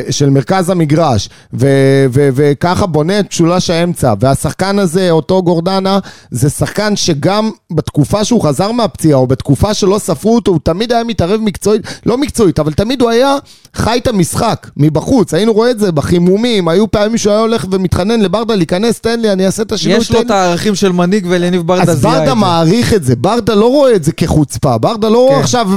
[0.09, 1.29] של מרכז המגרש,
[2.13, 5.99] וככה בונה את משולש האמצע, והשחקן הזה, אותו גורדנה,
[6.31, 11.03] זה שחקן שגם בתקופה שהוא חזר מהפציעה, או בתקופה שלא ספרו אותו, הוא תמיד היה
[11.03, 13.35] מתערב מקצועית, לא מקצועית, אבל תמיד הוא היה
[13.75, 18.21] חי את המשחק מבחוץ, היינו רואים את זה בחימומים, היו פעמים שהוא היה הולך ומתחנן
[18.21, 19.97] לברדה להיכנס, תן לי, אני אעשה את השינוי.
[19.97, 22.25] יש לו את הערכים של מנהיג ולניב ברדה אז זיהה את זה.
[22.25, 25.39] ברדה מעריך את זה, ברדה לא רואה את זה כחוצפה, ברדה לא כן.
[25.39, 25.69] עכשיו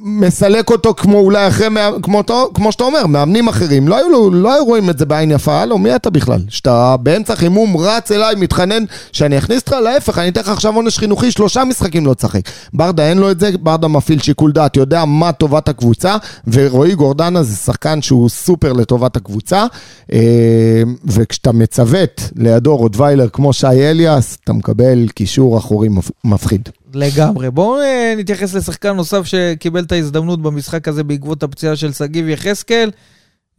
[0.00, 1.66] מסלק אותו כמו אולי אחרי,
[2.02, 2.22] כמו,
[2.54, 5.60] כמו שאתה אומר, מאמנים אחרים, לא היו, לו- לא היו רואים את זה בעין יפה,
[5.60, 6.38] הלו, מי אתה בכלל?
[6.48, 10.98] שאתה באמצע חימום רץ אליי, מתחנן שאני אכניס אותך, להפך, אני אתן לך עכשיו עונש
[10.98, 12.40] חינוכי, שלושה משחקים לא תשחק.
[12.74, 16.94] ברדה אין לו את זה, ברדה מפעיל שיקול דעת, יודע מה טובת הקבוצה, ורועי
[17.32, 19.66] גורדנה זה שחקן שהוא סופר לטובת הקבוצה,
[20.12, 26.68] אה, וכשאתה מצוות לידו רוטוויילר כמו שי אליאס, אתה מקבל קישור אחורי מפ- מפחיד.
[26.94, 27.50] לגמרי.
[27.50, 32.90] בואו אה, נתייחס לשחקן נוסף שקיבל את ההזדמנות במשחק הזה בעקבות הפציעה של שגיב יחזקאל.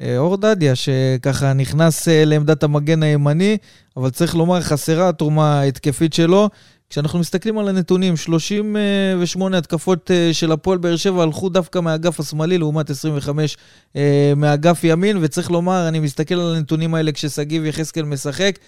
[0.01, 3.57] אה, אור דדיה, שככה נכנס לעמדת המגן הימני,
[3.97, 6.49] אבל צריך לומר, חסרה התרומה ההתקפית שלו.
[6.93, 12.57] כשאנחנו מסתכלים על הנתונים, 38 התקפות אה, של הפועל באר שבע הלכו דווקא מהאגף השמאלי,
[12.57, 13.57] לעומת 25
[13.95, 18.59] אה, מהאגף ימין, וצריך לומר, אני מסתכל על הנתונים האלה כששגיב יחזקאל משחק,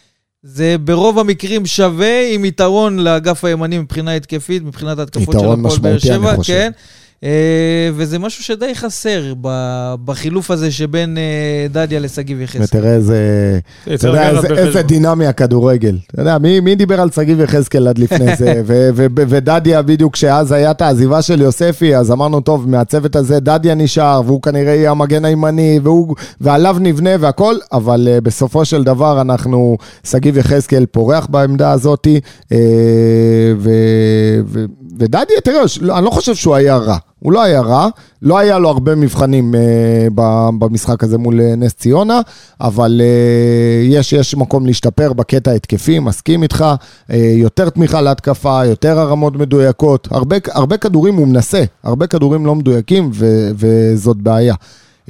[0.44, 5.80] זה ברוב המקרים שווה עם יתרון לאגף הימני מבחינה התקפית, מבחינת ההתקפות של יתרון הפועל
[5.80, 6.54] באר משמעותי, אני שבע, חושב.
[6.54, 6.72] כן.
[7.24, 9.34] אה, וזה משהו שדי חסר
[10.06, 12.64] בחילוף הזה שבין אה, דדיה לשגיב יחזקאל.
[12.64, 15.98] ותראה איזה, אתה צריך יודע, איזה, דינמי הכדורגל.
[16.08, 18.54] אתה יודע, מי, מי דיבר על שגיב יחזקאל עד לפני זה?
[18.68, 23.16] ו- ו- ו- ודדיה בדיוק, שאז היה את העזיבה של יוספי, אז אמרנו, טוב, מהצוות
[23.16, 28.66] הזה דדיה נשאר, והוא כנראה יהיה המגן הימני, והוא, ועליו נבנה והכל, אבל uh, בסופו
[28.66, 32.54] של דבר אנחנו, שגיב יחזקאל פורח בעמדה הזאת, uh,
[33.58, 34.66] ו- ו-
[35.00, 36.98] ודדיה, תראה, לא, אני לא חושב שהוא היה רע.
[37.26, 37.88] הוא לא היה רע,
[38.22, 40.08] לא היה לו הרבה מבחנים אה,
[40.60, 42.20] במשחק הזה מול אה, נס ציונה,
[42.62, 46.66] אבל אה, יש, יש מקום להשתפר בקטע ההתקפי, מסכים איתך,
[47.12, 52.56] אה, יותר תמיכה להתקפה, יותר הרמות מדויקות, הרבה, הרבה כדורים הוא מנסה, הרבה כדורים לא
[52.56, 54.56] מדויקים ו, וזאת בעיה.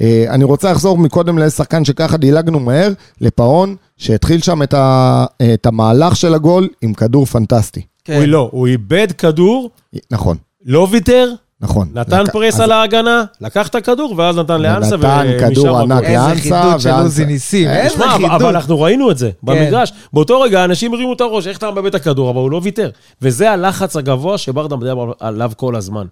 [0.00, 5.24] אה, אני רוצה לחזור מקודם לשחקן שככה דילגנו מהר, לפאון, שהתחיל שם את, ה,
[5.54, 7.82] את המהלך של הגול עם כדור פנטסטי.
[8.04, 8.16] כן.
[8.16, 9.70] הוא לא, הוא איבד כדור,
[10.10, 11.88] נכון, לא ויתר, נכון.
[11.94, 15.90] נתן לק- פרס אז- על ההגנה, לקח את הכדור, ואז נתן לאנסה, ונתן כדור ענק
[15.90, 16.04] מכות.
[16.04, 17.02] איזה לאנסה, חידוד של ואנסה.
[17.02, 18.30] עוזי ניסים, איזה תשמע, אבל- חידוד.
[18.32, 19.46] אבל אנחנו ראינו את זה כן.
[19.46, 19.92] במגרש.
[20.12, 22.90] באותו רגע אנשים הרימו את הראש, איך אתה מאבד את הכדור, אבל הוא לא ויתר.
[23.22, 26.06] וזה הלחץ הגבוה שברדה מדבר עליו כל הזמן.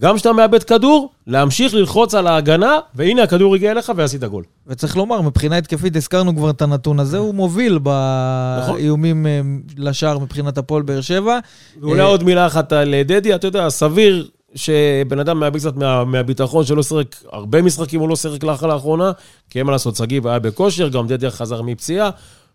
[0.00, 4.44] גם כשאתה מאבד כדור, להמשיך ללחוץ על ההגנה, והנה הכדור הגיע אליך ועשית גול.
[4.66, 8.74] וצריך לומר, מבחינה התקפית, הזכרנו כבר את הנתון הזה, הוא מוביל נכון.
[8.74, 9.40] באיומים אה,
[9.76, 11.38] לשער מבחינת הפועל באר שבע.
[11.80, 16.04] ואולי אה, עוד מילה אחת על דדי, אתה יודע, סביר שבן אדם מאבד קצת מה,
[16.04, 19.12] מהביטחון שלא שיחק, הרבה משחקים הוא לא שיחק לאח- לאחרונה,
[19.50, 22.10] כי אין מה לעשות, שגיב היה בכושר, גם דדי חזר מפציעה.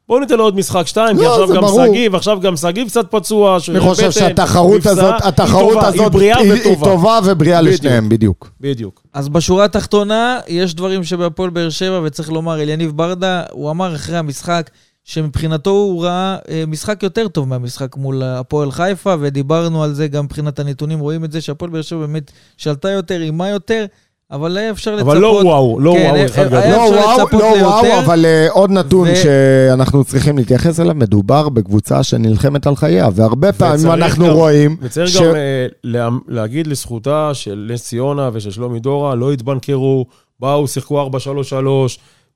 [0.07, 1.63] בואו ניתן לו עוד משחק שתיים, כי לא, עכשיו זה גם.
[1.87, 6.13] שגיב, עכשיו גם שגיב קצת פצוע, אני חושב בטן, שהתחרות הזאת, היא התחרות טובה, הזאת
[6.15, 6.75] היא היא- היא.
[6.83, 7.73] טובה ובריאה בדיוק.
[7.73, 8.51] לשניהם, בדיוק.
[8.61, 9.01] בדיוק.
[9.13, 14.17] אז בשורה התחתונה, יש דברים שבהפועל באר שבע, וצריך לומר, אליניב ברדה, הוא אמר אחרי
[14.17, 14.69] המשחק,
[15.03, 20.25] שמבחינתו הוא ראה אה, משחק יותר טוב מהמשחק מול הפועל חיפה, ודיברנו על זה גם
[20.25, 23.85] מבחינת הנתונים, רואים את זה שהפועל באר שבע באמת שלטה יותר, אימה יותר,
[24.31, 25.11] אבל היה אפשר לצפות...
[25.11, 26.57] אבל לא וואו, לא כן, וואו, היה- אחד גדול.
[26.59, 27.99] היה לא וואו, לא וואו, ליותר.
[28.05, 33.53] אבל אה, עוד נתון ו- שאנחנו צריכים להתייחס אליו, מדובר בקבוצה שנלחמת על חייה, והרבה
[33.53, 34.77] פעמים אנחנו גם- רואים...
[34.81, 40.05] וצריך ש- גם אה, לה- להגיד לזכותה של נס ציונה ושל שלומי דורה, לא התבנקרו,
[40.39, 41.09] באו, שיחקו 4-3-3,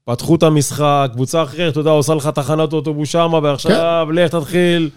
[0.08, 4.16] פתחו את המשחק, קבוצה אחרת, אתה יודע, עושה לך תחנת אוטובוס שמה, ועכשיו כן.
[4.16, 4.90] לך תתחיל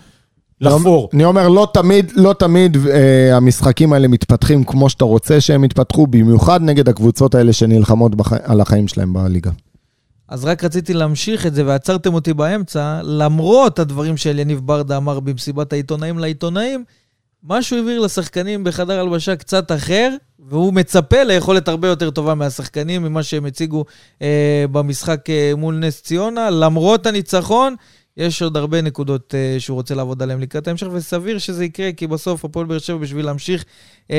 [0.61, 1.09] לחפור.
[1.15, 6.07] אני אומר, לא תמיד, לא תמיד אה, המשחקים האלה מתפתחים כמו שאתה רוצה שהם יתפתחו,
[6.07, 8.33] במיוחד נגד הקבוצות האלה שנלחמות בח...
[8.33, 9.51] על החיים שלהם בליגה.
[10.29, 15.73] אז רק רציתי להמשיך את זה, ועצרתם אותי באמצע, למרות הדברים שאליניב ברדה אמר במסיבת
[15.73, 16.85] העיתונאים לעיתונאים,
[17.45, 23.23] משהו העביר לשחקנים בחדר הלבשה קצת אחר, והוא מצפה ליכולת הרבה יותר טובה מהשחקנים, ממה
[23.23, 23.85] שהם הציגו
[24.23, 26.51] אה, במשחק אה, מול נס ציונה.
[26.51, 27.75] למרות הניצחון,
[28.17, 32.07] יש עוד הרבה נקודות uh, שהוא רוצה לעבוד עליהן לקראת ההמשך, וסביר שזה יקרה, כי
[32.07, 33.65] בסוף הפועל באר שבע, בשביל להמשיך
[34.09, 34.13] uh,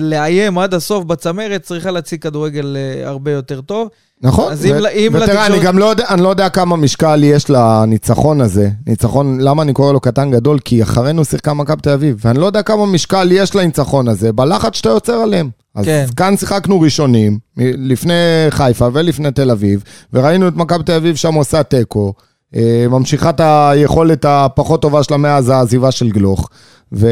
[0.00, 3.88] לאיים עד הסוף בצמרת, צריכה להציג כדורגל uh, הרבה יותר טוב.
[4.22, 7.50] נכון, אז אם- אם ותראה, אני גם לא יודע, אני לא יודע כמה משקל יש
[7.50, 8.70] לניצחון הזה.
[8.86, 10.58] ניצחון, למה אני קורא לו קטן גדול?
[10.58, 14.76] כי אחרינו שיחקה מכבי תל אביב, ואני לא יודע כמה משקל יש לניצחון הזה, בלחץ
[14.76, 15.50] שאתה יוצר עליהם.
[15.74, 16.04] אז כן.
[16.16, 18.12] כאן שיחקנו ראשונים, לפני
[18.50, 22.12] חיפה ולפני תל אביב, וראינו את מכבי תל אביב שם עושה תיקו,
[22.56, 26.48] אה, ממשיכה את היכולת הפחות טובה שלה מאז העזיבה של גלוך,
[26.92, 27.08] ו...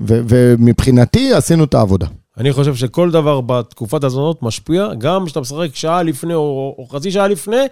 [0.00, 2.06] ו- ומבחינתי עשינו את העבודה.
[2.38, 7.10] אני חושב שכל דבר בתקופת הזונות משפיע, גם כשאתה משחק שעה לפני או, או חצי
[7.10, 7.66] שעה לפני,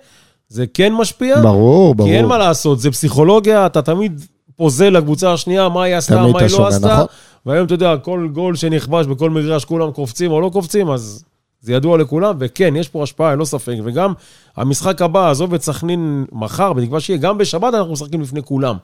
[0.49, 1.41] זה כן משפיע.
[1.43, 2.09] ברור, ברור.
[2.09, 6.41] כי אין מה לעשות, זה פסיכולוגיה, אתה תמיד פוזל לקבוצה השנייה, מה היא עשתה, מה
[6.41, 6.87] היא לא עשתה.
[6.87, 7.07] נכון.
[7.47, 11.25] והיום, אתה יודע, כל גול שנכבש בכל מגרש, כולם קופצים או לא קופצים, אז
[11.61, 13.75] זה ידוע לכולם, וכן, יש פה השפעה, ללא ספק.
[13.85, 14.13] וגם
[14.57, 18.77] המשחק הבא, עזוב את סכנין מחר, בתקווה שיהיה, גם בשבת אנחנו משחקים לפני כולם.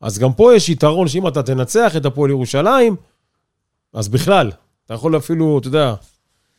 [0.00, 2.96] אז גם פה יש יתרון שאם אתה תנצח את הפועל ירושלים,
[3.94, 4.50] אז בכלל,
[4.86, 5.94] אתה יכול אפילו, אתה יודע,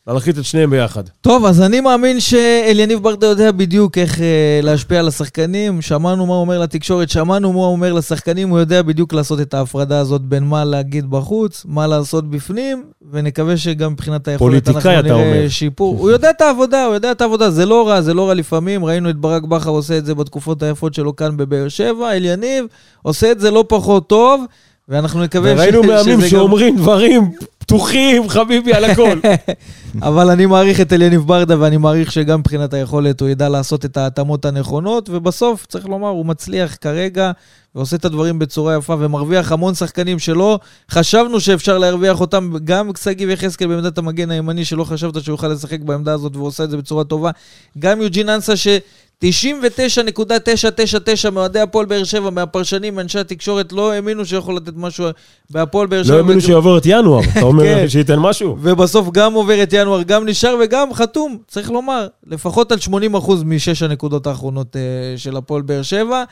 [0.06, 1.02] להנחית את שניהם ביחד.
[1.20, 4.26] טוב, אז אני מאמין שאליניב ברדה יודע בדיוק איך אה,
[4.62, 5.82] להשפיע על השחקנים.
[5.82, 9.54] שמענו מה הוא אומר לתקשורת, שמענו מה הוא אומר לשחקנים, הוא יודע בדיוק לעשות את
[9.54, 15.14] ההפרדה הזאת בין מה להגיד בחוץ, מה לעשות בפנים, ונקווה שגם מבחינת היכולת אנחנו נראה
[15.14, 15.48] אומר.
[15.48, 15.98] שיפור.
[15.98, 18.84] הוא יודע את העבודה, הוא יודע את העבודה, זה לא רע, זה לא רע לפעמים.
[18.84, 22.64] ראינו את ברק בכר עושה את זה בתקופות היפות שלו כאן בבאר שבע, אליניב
[23.02, 24.44] עושה את זה לא פחות טוב,
[24.88, 27.30] ואנחנו נקווה וראינו ש- מאמנים שזה גם- שאומרים דברים
[27.66, 29.18] פתוחים, חביבי, על הכל.
[30.08, 33.96] אבל אני מעריך את אליניב ברדה, ואני מעריך שגם מבחינת היכולת הוא ידע לעשות את
[33.96, 37.32] ההתאמות הנכונות, ובסוף, צריך לומר, הוא מצליח כרגע,
[37.74, 40.58] ועושה את הדברים בצורה יפה, ומרוויח המון שחקנים שלא
[40.90, 45.80] חשבנו שאפשר להרוויח אותם, גם שגיב יחזקאל בעמדת המגן הימני, שלא חשבת שהוא יוכל לשחק
[45.80, 47.30] בעמדה הזאת, והוא עושה את זה בצורה טובה.
[47.78, 48.68] גם יוג'ין אנסה, ש...
[49.24, 49.28] 99.999
[51.32, 55.06] מאוהדי הפועל באר שבע, מהפרשנים, מאנשי התקשורת, לא האמינו שיכול לתת משהו
[55.50, 56.14] בהפועל באר שבע.
[56.14, 57.88] לא האמינו שיעבור את ינואר, אתה אומר כן.
[57.88, 58.56] שייתן משהו?
[58.60, 62.90] ובסוף גם עובר את ינואר, גם נשאר וגם חתום, צריך לומר, לפחות על 80%
[63.44, 64.80] משש הנקודות האחרונות אה,
[65.16, 66.24] של הפועל באר שבע.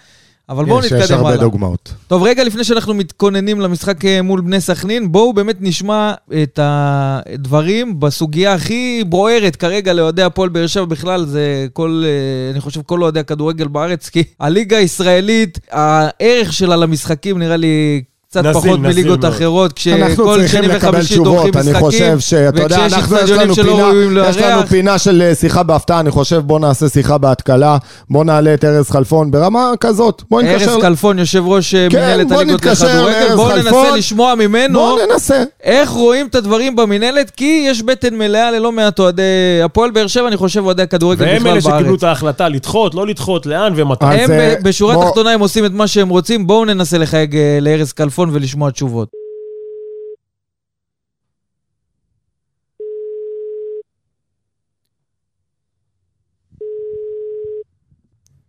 [0.48, 1.40] אבל בואו יש, יש נתקדם הרבה הלאה.
[1.40, 1.94] דוגמאות.
[2.06, 8.00] טוב, רגע לפני שאנחנו מתכוננים למשחק אה, מול בני סכנין, בואו באמת נשמע את הדברים
[8.00, 13.02] בסוגיה הכי בוערת כרגע לאוהדי הפועל באר שבע בכלל, זה כל, אה, אני חושב, כל
[13.02, 18.02] אוהדי הכדורגל בארץ, כי הליגה הישראלית, הערך שלה למשחקים נראה לי...
[18.34, 19.32] קצת נזיל, פחות נזיל מליגות מאוד.
[19.34, 21.74] אחרות, אנחנו כשכל שני וחמישי דורכים משחקים.
[21.74, 24.66] אני חושב שאתה יודע, וכשיש אנחנו יש אצטדיונים לנו שלא פינה, ראויים יש לנו.
[24.66, 27.76] פינה של אה, שיחה בהפתעה, אני חושב בוא נעשה שיחה בהתקלה,
[28.10, 31.98] בוא נעלה את ארז חלפון ברמה כזאת, בוא נתקשר, ארז כלפון, יושב ראש אה, כן,
[31.98, 33.98] מנהלת בוא הליגות לכדורגל, בואו ננסה כלפון.
[33.98, 35.42] לשמוע ממנו בוא ננסה.
[35.64, 39.22] איך רואים את הדברים במנהלת, כי יש בטן מלאה ללא מעט אוהדי
[39.64, 41.98] הפועל באר שבע, אני חושב אוהדי הכדורגל והם בכלל אלה שקיבלו בארץ.
[41.98, 44.06] את ההחלטה לדחות, לא לדחות, לאן ומתי.
[44.06, 47.92] הם אה, בשורה בוא- התחתונה הם עושים את מה שהם רוצים, בואו ננסה לחייג לארז
[47.92, 49.08] כלפון ולשמוע תשובות.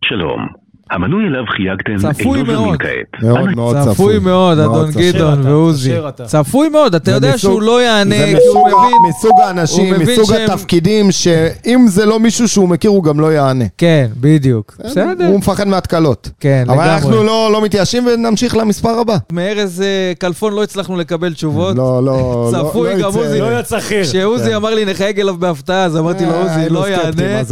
[0.04, 2.78] שלום, המנוי אליו חייגתם צפוי אינו זמין מאוד.
[2.78, 3.22] כעת.
[3.22, 4.18] מאוד מאוד צפוי צפוי.
[4.18, 5.12] מאוד, אדון צפוי.
[5.12, 5.92] גדעון ועוזי.
[6.26, 8.96] צפוי מאוד, אתה זה יודע שהוא לא יענה, זה כי הוא מבין...
[9.08, 13.64] מסוג האנשים, מסוג התפקידים, שאם זה לא מישהו שהוא מכיר, הוא גם לא יענה.
[13.78, 14.76] כן, בדיוק.
[14.84, 15.26] בסדר.
[15.26, 16.30] הוא מפחד מהתקלות.
[16.40, 16.94] כן, אבל לגמרי.
[16.94, 19.16] אנחנו לא לא מתייאשים ונמשיך למספר הבא.
[19.32, 21.76] מארז אה, כלפון לא הצלחנו לקבל תשובות.
[21.76, 23.40] לא, לא, לא, צפוי, לא גם יצא- עוזי.
[23.40, 24.04] לא יצא חיר.
[24.04, 27.44] כשעוזי אמר לי נחייג אליו בהפתעה, אז אמרתי לו, אה, עוזי, לא יענה.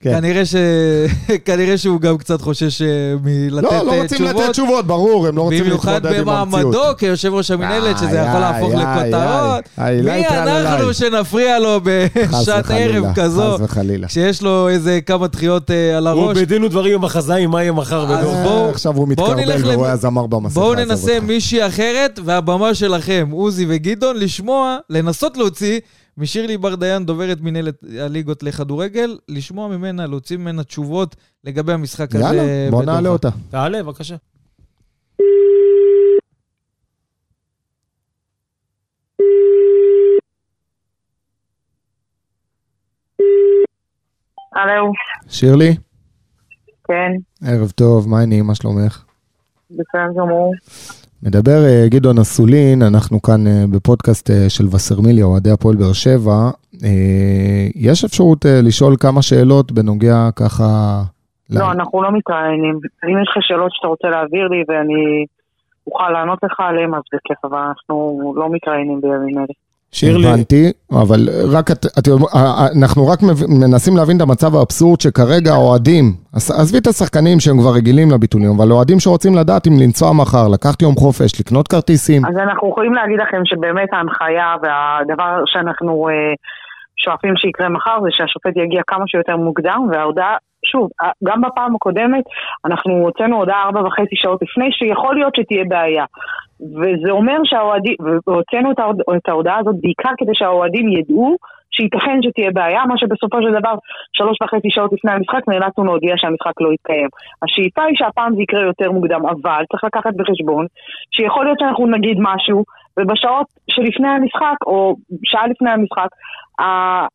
[0.00, 0.12] כן.
[1.44, 4.42] כנראה שהוא גם קצת חושש אה, מלתת לא, לא אה, רוצים תשובות.
[4.42, 6.62] לתת תשובות, ברור, הם לא רוצים במיוחד להתמודד עם המציאות.
[6.62, 9.64] במעמדו כיושב ראש המינהלת, שזה איי, יכול להפוך איי, לכותרות.
[9.78, 10.94] איי, איי, מי איי, אנחנו איי.
[10.94, 14.06] שנפריע לו בשעת ערב כזו, חס וחלילה.
[14.06, 16.38] כשיש לו איזה כמה דחיות אה, על הוא הראש?
[16.38, 18.68] בדין ודברים עם החזאים, מה יהיה מחר בדור.
[18.70, 20.60] עכשיו הוא מתקרבל ורואה הזמר במסכה.
[20.60, 21.18] בואו ננסה.
[21.22, 25.80] מישהי אחרת, והבמה שלכם, עוזי וגדעון, לשמוע, לנסות להוציא
[26.18, 32.24] משירלי בר דיין, דוברת מנהלת הליגות לכדורגל, לשמוע ממנה, להוציא ממנה תשובות לגבי המשחק הזה.
[32.24, 32.94] יאללה, בוא בדוחה.
[32.94, 33.28] נעלה אותה.
[33.50, 34.16] תעלה, בבקשה.
[44.54, 44.92] הלו,
[45.28, 45.76] שירלי,
[46.84, 47.12] כן,
[47.44, 49.04] ערב טוב, מה העניינים, מה שלומך?
[49.70, 50.54] בסדר גמור.
[51.22, 56.50] מדבר אה, גדעון אסולין, אנחנו כאן אה, בפודקאסט אה, של וסרמיליה, אוהדי הפועל באר שבע.
[57.74, 60.64] יש אפשרות לשאול כמה שאלות בנוגע ככה...
[61.50, 62.78] לא, אנחנו לא מתראיינים.
[63.04, 65.26] אם יש לך שאלות שאתה רוצה להעביר לי ואני
[65.86, 67.94] אוכל לענות לך עליהן, אז בכיף, אבל אנחנו
[68.36, 69.54] לא מתראיינים בימים אלה.
[69.94, 71.20] שירלי, הבנתי, אבל
[71.56, 72.08] רק את, את,
[72.82, 73.18] אנחנו רק
[73.60, 76.04] מנסים להבין את המצב האבסורד שכרגע האוהדים,
[76.36, 80.48] עז- עזבי את השחקנים שהם כבר רגילים לביטולים, אבל אוהדים שרוצים לדעת אם לנסוע מחר,
[80.54, 82.26] לקחת יום חופש, לקנות כרטיסים.
[82.26, 86.14] אז אנחנו יכולים להגיד לכם שבאמת ההנחיה והדבר שאנחנו אה,
[87.04, 90.36] שואפים שיקרה מחר זה שהשופט יגיע כמה שיותר מוקדם וההודעה,
[90.72, 92.24] שוב, אה, גם בפעם הקודמת
[92.66, 96.04] אנחנו הוצאנו הודעה ארבע וחצי שעות לפני שיכול להיות שתהיה בעיה.
[96.70, 97.94] וזה אומר שהאוהדים,
[98.26, 101.36] והוצאנו את, ההוד, את ההודעה הזאת בעיקר כדי שהאוהדים ידעו
[101.70, 103.74] שייתכן שתהיה בעיה, מה שבסופו של דבר
[104.12, 107.08] שלוש וחצי שעות לפני המשחק נאלצנו להודיע שהמשחק לא יתקיים.
[107.42, 110.66] השאיפה היא שהפעם זה יקרה יותר מוקדם, אבל צריך לקחת בחשבון
[111.10, 112.64] שיכול להיות שאנחנו נגיד משהו,
[112.96, 114.94] ובשעות שלפני המשחק, או
[115.24, 116.08] שעה לפני המשחק,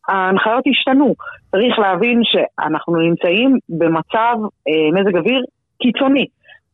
[0.07, 1.13] ההנחיות השתנו.
[1.51, 4.36] צריך להבין שאנחנו נמצאים במצב
[4.67, 5.41] אה, מזג אוויר
[5.81, 6.25] קיצוני.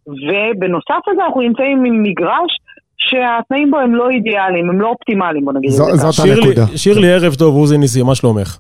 [0.07, 2.57] ובנוסף לזה אנחנו נמצאים עם מגרש
[3.09, 6.11] שהתנאים בו הם לא אידיאליים, הם לא אופטימליים, בוא נגיד את זה ככה.
[6.11, 6.65] זאת הנקודה.
[6.75, 8.57] שירלי, ערב טוב, עוזי ניסי, מה שלומך?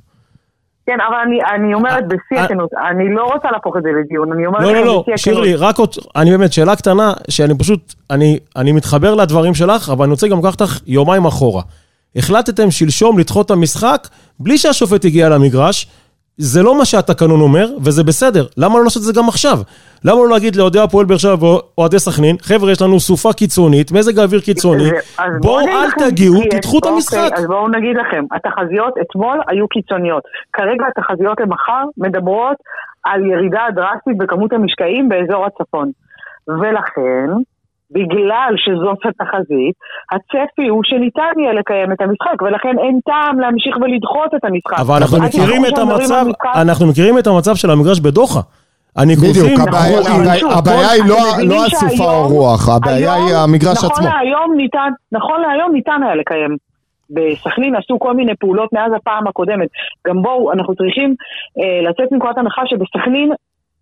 [0.85, 4.31] כן, אבל אני, אני אומרת בשיא אה, הכנות, אני לא רוצה להפוך את זה לדיון,
[4.31, 5.03] אני אומרת לא, לא, לא.
[5.15, 10.03] שירלי, רק עוד, אני באמת, שאלה קטנה, שאני פשוט, אני, אני מתחבר לדברים שלך, אבל
[10.03, 11.61] אני רוצה גם לקחת אותך יומיים אחורה.
[12.15, 14.07] החלטתם שלשום לדחות את המשחק
[14.39, 15.87] בלי שהשופט הגיע למגרש,
[16.37, 18.45] זה לא מה שהתקנון אומר, וזה בסדר.
[18.57, 19.57] למה לא לעשות את זה גם עכשיו?
[20.05, 24.19] למה לא להגיד לאוהדי הפועל באר שבע ואוהדי סכנין, חבר'ה, יש לנו סופה קיצונית, מזג
[24.19, 27.29] אוויר קיצוני, אז בואו נגיד אל תגיעו, תדחו את אוקיי, המשחק.
[27.37, 30.23] אז בואו נגיד לכם, התחזיות אתמול היו קיצוניות.
[30.53, 32.57] כרגע התחזיות למחר מדברות
[33.03, 35.91] על ירידה דרסטית בכמות המשקעים באזור הצפון.
[36.47, 37.29] ולכן,
[37.93, 39.75] בגלל שזאת התחזית,
[40.13, 44.79] הצפי הוא שניתן יהיה לקיים את המשחק, ולכן אין טעם להמשיך ולדחות את המשחק.
[44.79, 46.25] אבל אנחנו מכירים את המצב,
[46.61, 48.39] אנחנו מכירים את המצב של המגרש בדוחה.
[48.95, 53.89] הניקוזים, בדיוק, הבעיה- נכון, הבעיה- היא לא- לא הסופה או הרוח, הבעיה היא המגרש נכון
[53.91, 54.07] עצמו.
[55.11, 56.57] נכון להיום ניתן היה לקיים.
[57.09, 59.67] בסכנין עשו כל מיני פעולות מאז הפעם הקודמת.
[60.07, 61.15] גם בואו, אנחנו צריכים
[61.59, 63.31] אה, לצאת מנקודת הנחה שבסכנין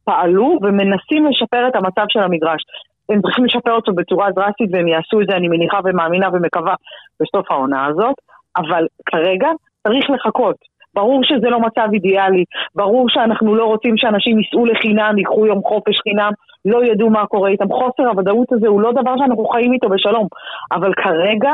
[0.04, 2.62] פעלו ומנסים לשפר את המצב של המגרש.
[3.10, 6.76] הם צריכים לשפר אותו בצורה דרסטית והם יעשו את זה, אני מניחה ומאמינה ומקווה,
[7.20, 8.16] בסוף העונה הזאת.
[8.58, 9.48] אבל כרגע
[9.88, 10.56] צריך לחכות.
[10.94, 12.44] ברור שזה לא מצב אידיאלי,
[12.76, 16.32] ברור שאנחנו לא רוצים שאנשים ייסעו לחינם, ייקחו יום חופש חינם,
[16.66, 17.70] לא ידעו מה קורה איתם.
[17.70, 20.28] חוסר הוודאות הזה הוא לא דבר שאנחנו חיים איתו בשלום.
[20.72, 21.52] אבל כרגע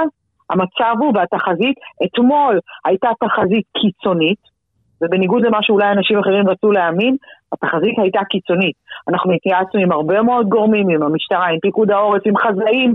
[0.49, 4.39] המצב הוא והתחזית, אתמול הייתה תחזית קיצונית,
[5.01, 7.15] ובניגוד למה שאולי אנשים אחרים רצו להאמין,
[7.53, 8.75] התחזית הייתה קיצונית.
[9.10, 12.93] אנחנו התייעצנו עם הרבה מאוד גורמים, עם המשטרה, עם פיקוד העורף, עם חזאים.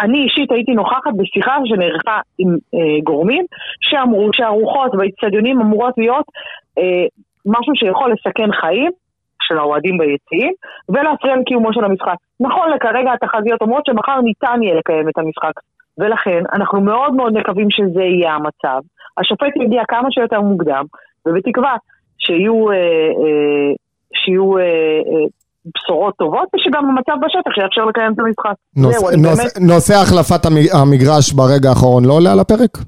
[0.00, 3.44] אני אישית הייתי נוכחת בשיחה שנערכה עם אה, גורמים
[3.80, 6.24] שאמרו שהרוחות באצטדיונים אמורות להיות
[6.78, 7.04] אה,
[7.46, 8.90] משהו שיכול לסכן חיים
[9.42, 10.52] של האוהדים ביציעים
[10.88, 12.16] ולהפריע לקיומו של המשחק.
[12.40, 15.52] נכון לכרגע התחזיות אומרות שמחר ניתן יהיה לקיים את המשחק
[15.98, 18.80] ולכן אנחנו מאוד מאוד מקווים שזה יהיה המצב.
[19.18, 20.84] השופט יגיע כמה שיותר מוקדם
[21.28, 21.76] ובתקווה
[22.18, 23.70] שיהיו, אה, אה,
[24.14, 25.24] שיהיו אה, אה,
[25.74, 28.54] בשורות טובות ושגם המצב בשטח יאפשר לקיים את המשחק.
[28.76, 32.78] נוס- זהו, נוס- באמת, נושא החלפת המ- המגרש ברגע האחרון לא עולה על הפרק?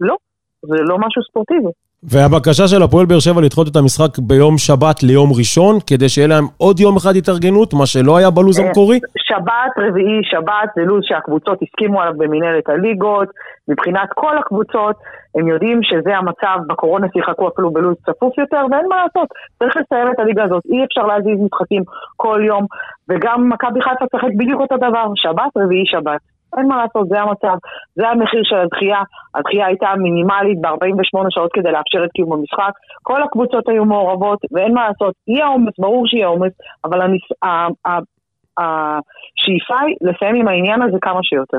[0.00, 0.16] לא,
[0.62, 1.72] זה לא משהו ספורטיבי.
[2.02, 6.44] והבקשה של הפועל באר שבע לדחות את המשחק ביום שבת ליום ראשון, כדי שיהיה להם
[6.58, 8.98] עוד יום אחד התארגנות, מה שלא היה בלו"ז אה, המקורי.
[9.28, 13.28] שבת, רביעי, שבת, זה לו"ז שהקבוצות הסכימו עליו במנהלת הליגות.
[13.68, 14.96] מבחינת כל הקבוצות,
[15.34, 20.08] הם יודעים שזה המצב, בקורונה שיחקו אפילו בלו"ז צפוף יותר, ואין מה לעשות, צריך לסיים
[20.12, 21.82] את הליגה הזאת, אי אפשר להזיז משחקים
[22.16, 22.66] כל יום,
[23.08, 26.20] וגם מכבי חיפה תשחק בדיוק אותו דבר, שבת, רביעי, שבת.
[26.58, 27.56] אין מה לעשות, זה המצב,
[27.94, 29.02] זה המחיר של הדחייה.
[29.34, 32.72] הדחייה הייתה מינימלית ב-48 שעות כדי לאפשר את קיום המשחק.
[33.02, 35.14] כל הקבוצות היו מעורבות, ואין מה לעשות.
[35.28, 36.52] יהיה עומס, ברור שיהיה עומס,
[36.84, 37.22] אבל הניס...
[37.42, 38.10] ה- ה-
[38.58, 41.58] השאיפה היא לסיים עם העניין הזה כמה שיותר.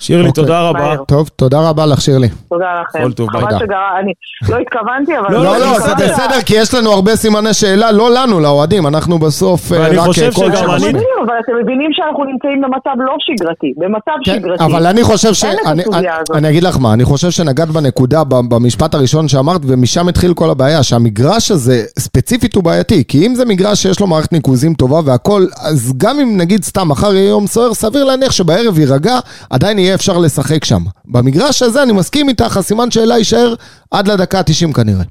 [0.00, 0.42] שירלי, אוקיי.
[0.44, 0.80] תודה רבה.
[0.80, 1.04] מהר.
[1.04, 2.28] טוב, תודה רבה לך, שירלי.
[2.50, 3.02] תודה לכם.
[3.02, 3.58] כל טוב, חבל תודה.
[3.58, 4.12] שגרה, אני
[4.48, 5.32] לא התכוונתי, אבל...
[5.32, 6.12] לא, לא, לא, לא, זה בסדר.
[6.12, 10.06] בסדר, כי יש לנו הרבה סימני שאלה, לא לנו, לאוהדים, אנחנו בסוף אה, ואני רק
[10.06, 10.88] חושב אה, שגם אני-
[11.26, 14.64] אבל אתם מבינים שאנחנו נמצאים במצב לא שגרתי, במצב כן, שגרתי.
[14.64, 15.44] אבל אני חושב ש...
[15.44, 16.36] אין את אני- הסוגיה אני- הזאת.
[16.36, 20.82] אני אגיד לך מה, אני חושב שנגעת בנקודה במשפט הראשון שאמרת, ומשם התחיל כל הבעיה,
[20.82, 25.46] שהמגרש הזה ספציפית הוא בעייתי, כי אם זה מגרש שיש לו מערכת ניקוזים טובה והכל,
[25.60, 29.18] אז גם אם נגיד סתם מחר יהיה יום סוער, סביר להניח שבערב יירגע,
[29.50, 30.82] עדיין יהיה אפשר לשחק שם.
[31.04, 33.54] במגרש הזה אני מסכים איתך, הסימן שאלה יישאר
[33.90, 35.04] עד לדקה ה-90 כנראה.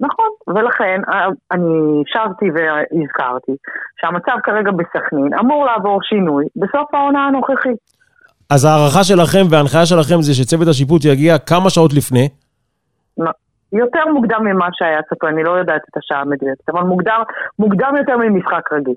[0.00, 3.52] נכון, ולכן אה, אני שבתי והזכרתי
[4.00, 7.78] שהמצב כרגע בסכנין אמור לעבור שינוי בסוף העונה הנוכחית.
[8.50, 12.28] אז ההערכה שלכם וההנחיה שלכם זה שצוות השיפוט יגיע כמה שעות לפני.
[13.18, 13.30] לא,
[13.72, 17.20] יותר מוקדם ממה שהיה צפוי, אני לא יודעת את השעה המדויקת, אבל מוקדם,
[17.58, 18.94] מוקדם יותר ממשחק רגיל.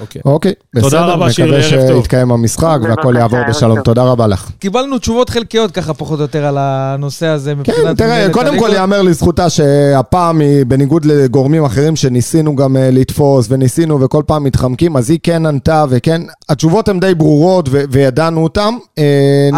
[0.00, 0.22] אוקיי.
[0.24, 1.62] אוקיי, תודה בסדר, רבה, מקווה.
[1.62, 3.80] שיתקיים המשחק והכל יעבור בשלום.
[3.80, 4.50] תודה רבה לך.
[4.58, 7.78] קיבלנו תשובות חלקיות ככה, פחות או יותר, על הנושא הזה מבחינת...
[7.86, 8.68] כן, תראה, קודם כל.
[8.72, 14.96] ייאמר לזכותה שהפעם היא, בניגוד לגורמים אחרים שניסינו גם אה, לתפוס וניסינו וכל פעם מתחמקים,
[14.96, 18.74] אז היא כן ענתה וכן, התשובות הן די ברורות וידענו אותן.
[18.98, 19.04] אה,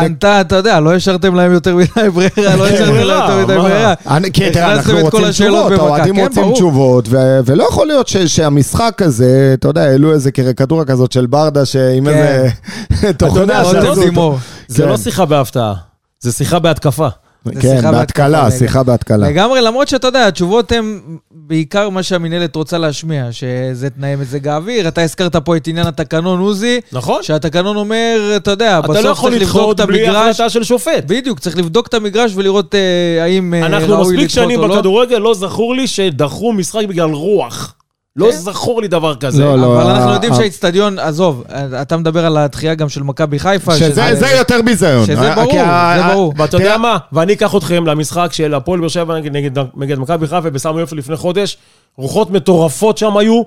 [0.01, 3.09] ענתה, אתה יודע, לא השארתם להם יותר מדי ברירה, לא השארתם להם
[3.41, 3.57] יותר מדי?
[3.69, 3.95] ברירה.
[4.07, 5.73] אני- כן, תראה, אנחנו רוצים תשובות.
[5.73, 6.53] האוהדים כן, רוצים.
[6.53, 7.09] תשובות,
[7.45, 12.05] ולא יכול להיות ש- שהמשחק הזה, אתה יודע, העלו איזה קריקטורה כזאת של ברדה, שעם
[12.05, 12.49] כן.
[12.91, 14.37] איזה תוכנה יודע, מאוד זה לא שעשו.
[14.69, 14.89] זה כן.
[14.89, 15.75] לא שיחה בהפתעה,
[16.21, 17.09] זה שיחה בהתקפה.
[17.53, 19.29] כן, שיחה בהתקלה, שיחה בהתקלה.
[19.29, 21.01] לגמרי, למרות שאתה יודע, התשובות הן
[21.31, 24.89] בעיקר מה שהמינהלת רוצה להשמיע, שזה תנאי מזג האוויר.
[24.89, 27.23] אתה הזכרת פה את עניין התקנון, עוזי, נכון?
[27.23, 30.41] שהתקנון אומר, אתה יודע, אתה לא בסוף יכול צריך לבדוק לדחות את בלי המגרש.
[30.41, 31.05] החלטה של שופט.
[31.07, 34.67] בדיוק, צריך לבדוק את המגרש ולראות אה, האם אה, אנחנו ראוי מספיק לדחות שנים או
[34.69, 34.77] לא.
[34.77, 37.75] בכדורגל, לא זכור לי שדחו משחק בגלל רוח.
[38.17, 38.37] לא כן.
[38.37, 39.43] זכור לי דבר כזה.
[39.45, 39.83] לא, לא.
[39.83, 41.45] אבל אנחנו ה- יודעים ה- שהאיצטדיון, עזוב,
[41.83, 43.77] אתה מדבר על הדחייה גם של מכבי חיפה.
[43.77, 45.07] שזה זה יותר ביזיון.
[45.07, 45.53] שזה אה, ברור,
[45.97, 46.35] זה ברור.
[46.39, 46.99] ואתה יודע מה?
[47.13, 50.97] ואני אקח אתכם למשחק של הפועל באר שבע נגד- נגד נגד מכבי חיפה בסמי עופר
[50.97, 51.57] לפני חודש.
[51.97, 53.43] רוחות מטורפות שם היו,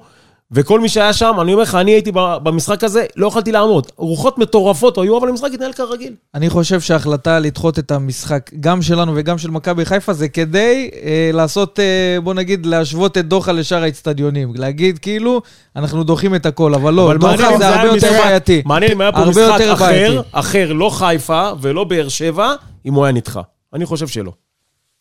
[0.52, 3.88] וכל מי שהיה שם, אני אומר לך, אני הייתי במשחק הזה, לא יכולתי לעמוד.
[3.98, 6.14] רוחות מטורפות היו, אבל המשחק התנהל כרגיל.
[6.36, 11.30] אני חושב שההחלטה לדחות את המשחק, גם שלנו וגם של מכבי חיפה, זה כדי אה,
[11.34, 14.54] לעשות, אה, בוא נגיד, להשוות את דוחה לשאר האיצטדיונים.
[14.56, 15.42] להגיד כאילו,
[15.76, 18.62] אנחנו דוחים את הכל, אבל לא, אבל דוחה זה הרבה יותר משחק- בעייתי.
[18.66, 20.18] מעניין אם היה פה משחק אחר, בעייתי.
[20.32, 22.54] אחר, לא חיפה ולא באר שבע,
[22.86, 23.42] אם הוא היה נדחה.
[23.74, 24.32] אני חושב שלא.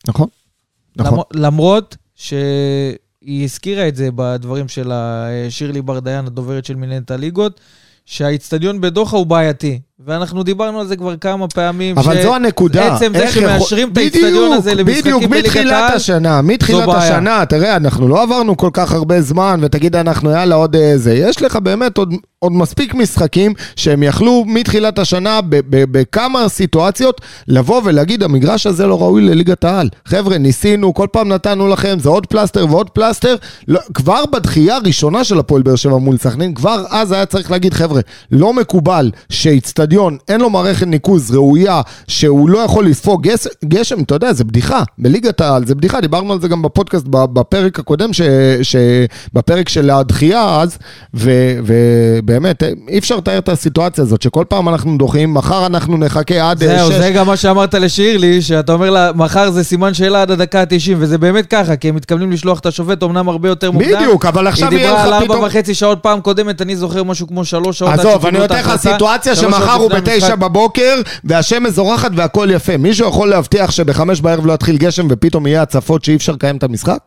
[0.07, 0.27] נכון.
[0.95, 1.19] נכון.
[1.35, 1.95] למ- למרות
[3.27, 4.91] שהיא הזכירה את זה בדברים של
[5.49, 7.59] שירלי ברדיין, הדוברת של מנהלת הליגות,
[8.05, 9.79] שהאיצטדיון בדוחה הוא בעייתי.
[10.05, 11.97] ואנחנו דיברנו על זה כבר כמה פעמים.
[11.97, 12.95] אבל ש- זו הנקודה.
[12.95, 16.79] עצם זה שמאשרים יכול- את האיצטדיון הזה בדיוק, למשחקים בדיוק, בליגת מתחילת העל, השנה, מתחילת
[16.85, 17.03] זו בעיה.
[17.03, 21.13] השנה, תראה, אנחנו לא עברנו כל כך הרבה זמן, ותגיד, אנחנו, יאללה, עוד איזה.
[21.13, 25.39] יש לך באמת עוד, עוד מספיק משחקים שהם יכלו מתחילת השנה,
[25.69, 29.89] בכמה סיטואציות, לבוא ולהגיד, המגרש הזה לא ראוי לליגת העל.
[30.05, 33.35] חבר'ה, ניסינו, כל פעם נתנו לכם, זה עוד פלסטר ועוד פלסטר.
[33.67, 37.73] לא, כבר בדחייה הראשונה של הפועל באר שבע מול סכנין, כבר אז היה צריך להגיד,
[37.73, 39.11] חבר'ה, לא מקובל
[39.87, 43.27] שאיצטדיון, אין לו מערכת ניקוז ראויה, שהוא לא יכול לספוג
[43.65, 44.83] גשם, אתה יודע, זה בדיחה.
[44.97, 48.21] בליגת העל זה בדיחה, דיברנו על זה גם בפודקאסט בפרק הקודם, ש,
[48.61, 48.75] ש,
[49.33, 50.77] בפרק של הדחייה אז,
[51.13, 51.31] ו,
[51.65, 56.63] ובאמת, אי אפשר לתאר את הסיטואציה הזאת, שכל פעם אנחנו דוחים, מחר אנחנו נחכה עד
[56.63, 56.97] אה, זהו, שש.
[56.97, 60.93] זה גם מה שאמרת לשירלי, שאתה אומר לה, מחר זה סימן שאלה עד הדקה ה-90,
[60.97, 63.91] וזה באמת ככה, כי הם מתכוונים לשלוח את השופט אמנם הרבה יותר מוקדם.
[63.95, 65.43] בדיוק, אבל עכשיו היא יהיה דיברה על לך ארבע פתאום...
[65.43, 67.99] וחצי שעות פעם קודמת, אני זוכר משהו כמו שלוש שעות.
[67.99, 68.75] עזוב, אני נותן לך.
[68.75, 70.35] סיטואציה שמחר שעות הוא בתשע.
[70.35, 72.77] בבוקר והשמש זורחת והכל יפה.
[72.77, 76.63] מישהו יכול להבטיח שבחמש בערב לא יתחיל גשם ופתאום יהיה הצפות שאי אפשר לקיים את
[76.63, 76.99] המשחק?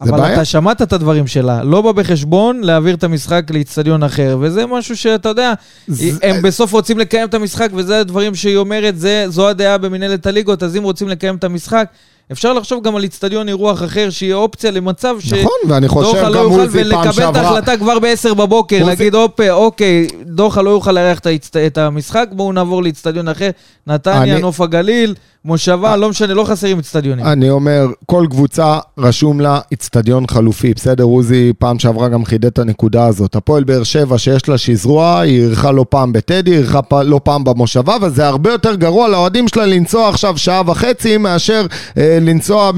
[0.00, 0.34] אבל בעיה.
[0.34, 4.96] אתה שמעת את הדברים שלה, לא בא בחשבון להעביר את המשחק לאיצטדיון אחר, וזה משהו
[4.96, 5.52] שאתה יודע,
[5.86, 10.26] זה- הם בסוף רוצים לקיים את המשחק, וזה הדברים שהיא אומרת, זה, זו הדעה במנהלת
[10.26, 11.86] הליגות, אז אם רוצים לקיים את המשחק,
[12.32, 15.32] אפשר לחשוב גם על איצטדיון אירוח אחר, שיהיה אופציה למצב ש...
[15.32, 17.42] נכון, ואני חושב לא גם יוכל עוזי פעם ולקבל את שעברה...
[17.42, 21.26] ההחלטה כבר ב-10 בבוקר, עוזי- להגיד, אופה, אוקיי, דוחה לא יוכל לארח את
[21.66, 23.50] את המשחק, בואו נעבור לאיצטדיון אחר,
[23.86, 25.14] נתניה, אני- נוף הגליל,
[25.44, 27.24] מושבה, לא משנה, לא חסרים איצטדיונים.
[27.26, 31.04] אני אומר, כל קבוצה רשום לה איצטדיון חלופי, בסדר?
[31.04, 33.36] עוזי פעם שעברה גם חידד את הנקודה הזאת.
[33.36, 37.96] הפועל באר שבע שיש לה שזרוע, היא אירחה לא פעם בטדי, אירחה לא פעם במושבה,
[38.02, 41.66] וזה הרבה יותר גרוע לאוהדים שלה לנסוע עכשיו שעה וחצי מאשר
[41.96, 42.70] אה, לנסוע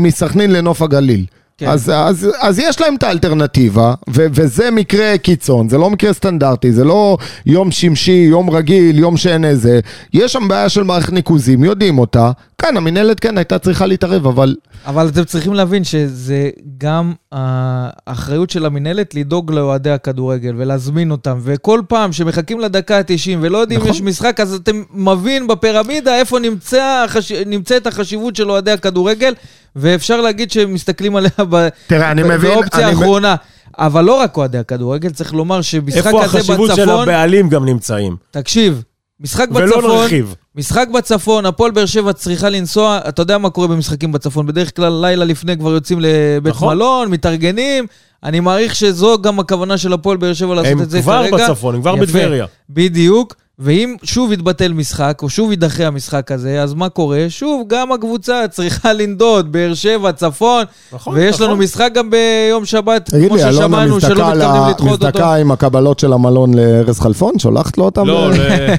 [0.00, 1.24] מסכנין לנוף הגליל.
[1.58, 1.68] כן.
[1.68, 6.72] אז, אז, אז יש להם את האלטרנטיבה, ו, וזה מקרה קיצון, זה לא מקרה סטנדרטי,
[6.72, 9.80] זה לא יום שמשי, יום רגיל, יום שאין איזה.
[10.12, 12.30] יש שם בעיה של מערכת ניקוזים, יודעים אותה.
[12.58, 18.66] כאן, המינהלת כן הייתה צריכה להתערב, אבל אבל אתם צריכים להבין שזה גם האחריות של
[18.66, 21.38] המינהלת לדאוג לאוהדי הכדורגל ולהזמין אותם.
[21.42, 23.96] וכל פעם שמחכים לדקה ה-90 ולא יודעים אם נכון.
[23.96, 27.04] יש משחק, אז אתם מבין בפירמידה איפה נמצא.
[27.46, 29.34] נמצאת החשיבות של אוהדי הכדורגל,
[29.76, 31.68] ואפשר להגיד שהם מסתכלים עליה ב...
[31.86, 33.34] תראה, אני מבין, באופציה האחרונה.
[33.78, 37.02] אבל לא רק אוהדי הכדורגל, צריך לומר שמשחק איפה כזה החשיבות של בצפון...
[37.02, 38.16] הבעלים גם נמצאים?
[38.30, 38.82] תקשיב,
[39.20, 40.00] משחק ולא בצפון...
[40.00, 40.34] נרחיב.
[40.56, 44.98] משחק בצפון, הפועל באר שבע צריכה לנסוע, אתה יודע מה קורה במשחקים בצפון, בדרך כלל
[45.02, 46.76] לילה לפני כבר יוצאים לבית נכון.
[46.76, 47.86] מלון, מתארגנים,
[48.24, 51.48] אני מעריך שזו גם הכוונה של הפועל באר שבע לעשות הם את זה כבר כרגע.
[51.48, 51.96] בצפון, הם כבר.
[51.96, 52.46] בטבריה.
[52.70, 57.24] בדיוק, ואם שוב יתבטל משחק, או שוב יידחה המשחק הזה, אז מה קורה?
[57.28, 61.64] שוב, גם הקבוצה צריכה לנדוד, באר שבע, צפון, נכון, ויש לנו נכון.
[61.64, 65.06] משחק גם ביום שבת, תגיד כמו לי, אלונה ששמענו, שלא מתכוונים לדחות אותו.
[65.06, 67.38] מזדכה עם הקבלות של המלון לארז חלפון?
[67.38, 68.06] שולחת לו אותם?
[68.06, 68.74] לא, ב- ל-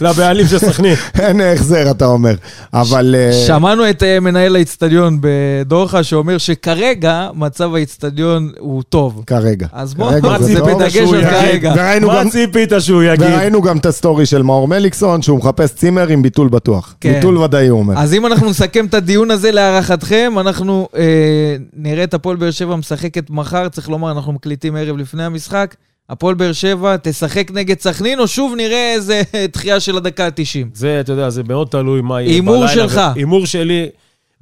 [0.08, 0.94] לבעלים של סכנין.
[1.20, 2.34] אין החזר, אתה אומר.
[2.74, 3.14] אבל...
[3.18, 9.22] אה, שמענו את אה, מנהל האיצטדיון בדוחא, שאומר שכרגע מצב האיצטדיון הוא טוב.
[9.26, 9.66] כרגע.
[9.72, 10.62] אז בוא, כרגע זה.
[10.62, 11.24] בדגש על.
[11.30, 11.74] כרגע.
[12.00, 13.28] מה ציפית שהוא יגיד?
[13.32, 16.94] וראינו גם את הסטורי של מאור מליקסון, שהוא מחפש צימר עם ביטול בטוח.
[17.00, 17.14] כן.
[17.14, 17.94] ביטול ודאי, הוא אומר.
[17.98, 22.76] אז אם אנחנו נסכם את הדיון הזה להערכתכם, אנחנו אה, נראה את הפועל באר שבע
[22.76, 25.74] משחקת מחר, צריך לומר, אנחנו מקליטים ערב לפני המשחק.
[26.10, 29.22] הפועל באר שבע תשחק נגד סכנין, או שוב נראה איזה
[29.52, 30.66] דחייה של הדקה ה-90.
[30.74, 32.68] זה, אתה יודע, זה מאוד תלוי מה יהיה הימור בלילה.
[32.74, 33.00] שלך.
[33.14, 33.88] הימור שלי,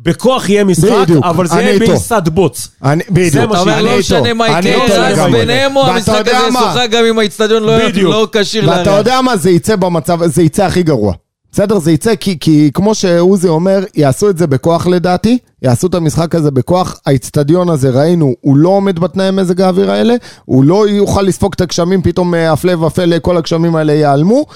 [0.02, 1.78] בכוח יהיה משחק, בדיוק, אבל זה יהיה.
[1.78, 2.68] בעיסת בוץ.
[2.84, 3.34] אני- בדיוק.
[3.34, 3.98] מה אתה אומר, שאני לא.
[3.98, 5.32] משנה מה יקרה, לגמרי.
[5.40, 6.48] ביניהם, או ואתה המשחק יודע הזה?
[6.58, 7.78] ישוחק גם אם האיצטדיון לא-.
[8.02, 8.98] לא כשיר ואתה לארח.
[8.98, 11.12] יודע מה, זה יצא במצב, זה יצא הכי גרוע.
[11.52, 11.78] בסדר?
[11.78, 16.34] זה יצא כי, כי כמו שעוזי אומר, יעשו את זה בכוח לדעתי, יעשו את המשחק
[16.34, 17.00] הזה בכוח.
[17.06, 21.60] האיצטדיון הזה, ראינו, הוא לא עומד בתנאי מזג האוויר האלה, הוא לא יוכל לספוג את
[21.60, 24.46] הגשמים, פתאום אה, הפלא ופלא, כל הגשמים האלה ייעלמו.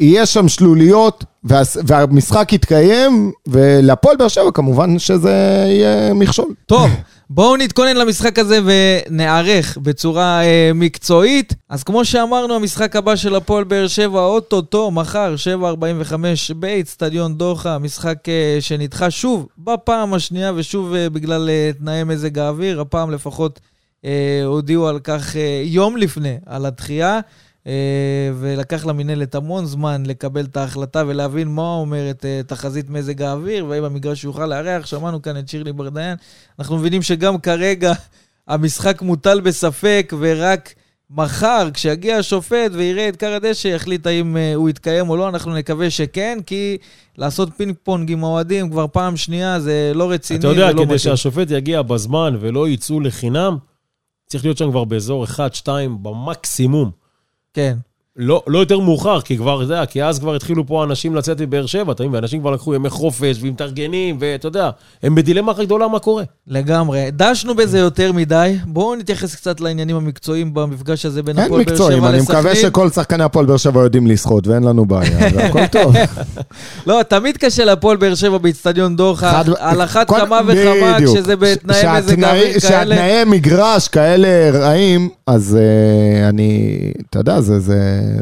[0.00, 1.24] יהיה שם שלוליות,
[1.86, 6.54] והמשחק יתקיים, ולהפועל באר שבע כמובן שזה יהיה מכשול.
[6.66, 6.90] טוב,
[7.30, 11.54] בואו נתכונן למשחק הזה ונערך בצורה אה, מקצועית.
[11.70, 16.14] אז כמו שאמרנו, המשחק הבא של הפועל באר שבע, אוטוטו, מחר, 7.45
[16.56, 22.80] באיצטדיון דוחה, משחק אה, שנדחה שוב בפעם השנייה, ושוב אה, בגלל אה, תנאי מזג האוויר,
[22.80, 23.60] הפעם לפחות
[24.04, 27.20] אה, הודיעו על כך אה, יום לפני, על הדחייה.
[27.66, 33.66] אה, ולקח למינהלת המון זמן לקבל את ההחלטה ולהבין מה אומרת אה, תחזית מזג האוויר,
[33.66, 34.86] והאם המגרש יוכל לארח.
[34.86, 36.16] שמענו כאן את שירלי ברדיין.
[36.58, 37.92] אנחנו מבינים שגם כרגע
[38.48, 40.74] המשחק מוטל בספק, ורק
[41.10, 45.28] מחר, כשיגיע השופט ויראה את קר הדשא, יחליט האם אה, הוא יתקיים או לא.
[45.28, 46.78] אנחנו נקווה שכן, כי
[47.18, 50.88] לעשות פינג פונג עם האוהדים כבר פעם שנייה זה לא רציני אתה יודע, מתאים.
[50.88, 53.56] כדי שהשופט יגיע בזמן ולא יצאו לחינם,
[54.26, 55.68] צריך להיות שם כבר באזור 1-2
[56.02, 57.05] במקסימום.
[57.56, 57.78] כן.
[58.18, 61.40] לא, לא יותר מאוחר, כי כבר, אתה יודע, כי אז כבר התחילו פה אנשים לצאת
[61.40, 64.70] מבאר שבע, אתה מבין, ואנשים כבר לקחו ימי חופש ומתארגנים, ואתה יודע,
[65.02, 66.24] הם בדילמה הכי גדולה מה קורה.
[66.48, 67.08] לגמרי.
[67.12, 68.56] דשנו בזה יותר מדי.
[68.66, 72.52] בואו נתייחס קצת לעניינים המקצועיים במפגש הזה בין אין הפועל באר מקצועיים, שבע אני מקווה
[72.52, 72.70] לסכנין.
[72.70, 75.94] שכל שחקני הפועל באר שבע יודעים לשחות ואין לנו בעיה, זה הכל טוב.
[76.86, 80.96] לא, תמיד קשה להפועל באר שבע באיצטדיון דוחה, על אחת כמה וכמה.
[81.04, 82.60] כשזה בתנאי מזג האוויר כאלה.
[82.60, 85.58] שהתנאי מגרש כאלה רעים, אז
[86.28, 86.78] אני,
[87.10, 87.60] אתה יודע, זה,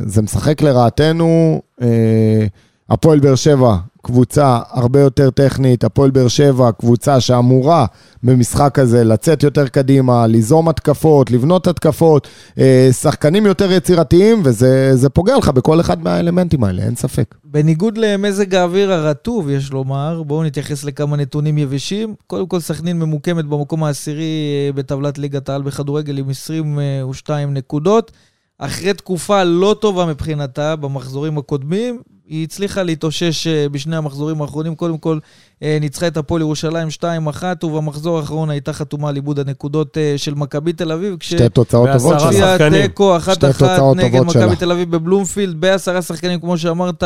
[0.07, 1.63] זה, משחק לרעתנו.
[1.83, 2.47] אה,
[2.91, 7.87] הפועל באר שבע, קבוצה הרבה יותר טכנית, הפועל באר שבע, קבוצה שאמורה
[8.23, 12.29] במשחק הזה לצאת יותר קדימה, ליזום התקפות, לבנות התקפות,
[12.59, 17.35] אה, שחקנים יותר יצירתיים, וזה זה פוגע לך בכל אחד מהאלמנטים האלה, אין ספק.
[17.45, 22.15] בניגוד למזג האוויר הרטוב, יש לומר, בואו נתייחס לכמה נתונים יבשים.
[22.27, 24.25] קודם כל, סכנין ממוקמת במקום העשירי
[24.67, 28.13] אה, בטבלת ליגת העל בכדורגל עם 22 נקודות.
[28.59, 34.75] אחרי תקופה לא טובה מבחינתה במחזורים הקודמים, היא הצליחה להתאושש אה, בשני המחזורים האחרונים.
[34.75, 35.19] קודם כל,
[35.63, 40.35] אה, ניצחה את הפועל ירושלים 2-1, ובמחזור האחרון הייתה חתומה על איבוד הנקודות אה, של
[40.35, 41.35] מכבי תל אביב, כש...
[41.35, 42.39] שתי תוצאות טובות שחקנים.
[42.39, 42.53] שלה.
[42.53, 44.57] הוציאה תיקו אחת שתי אחת תוצאות נגד טובות מכבי.
[44.57, 47.03] תל אביב בבלומפילד, בעשרה שחקנים, כמו שאמרת,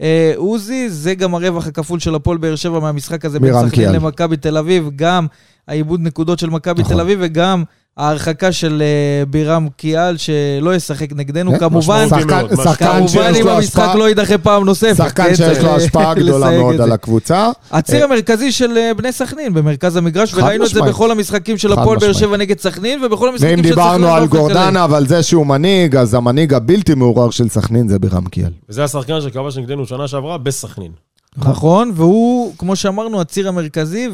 [0.00, 0.90] אה, עוזי.
[0.90, 3.92] זה גם הרווח הכפול של הפועל באר שבע מהמשחק הזה בין סכנין קיאל.
[3.92, 5.26] למכבי תל אביב, גם
[5.68, 6.94] העיבוד נקודות של מכבי נכון.
[6.94, 7.64] תל אביב וגם
[7.96, 11.52] ההרחקה של אה, בירם קיאל, שלא ישחק נגדנו.
[11.52, 14.96] כן, כמובן, משמעותי שחקן- מאוד, שחקן כמובן אם המשחק לא יידחה פעם נוספת.
[14.96, 16.92] שחקן כן, שיש לו אה, השפעה גדולה מאוד על.
[16.92, 17.50] הקבוצה.
[17.70, 20.82] הציר המרכזי של אה, בני סכנין במרכז המגרש, וראינו את זה.
[20.82, 22.12] בכל המשחקים של הפועל באר.
[22.12, 24.26] שבע נגד סכנין, ובכל המשחקים ואם של סכנין דיברנו על.
[24.26, 28.50] גורדנה ועל זה שהוא מנהיג, אז המנהיג הבלתי מעורר של סכנין זה בירם קיאל.
[28.68, 30.92] וזה השחקן שכבש נגדנו שנה שעברה בסכנין.
[31.36, 34.08] נכון, והוא, כמו שאמרנו, הציר המרכזי,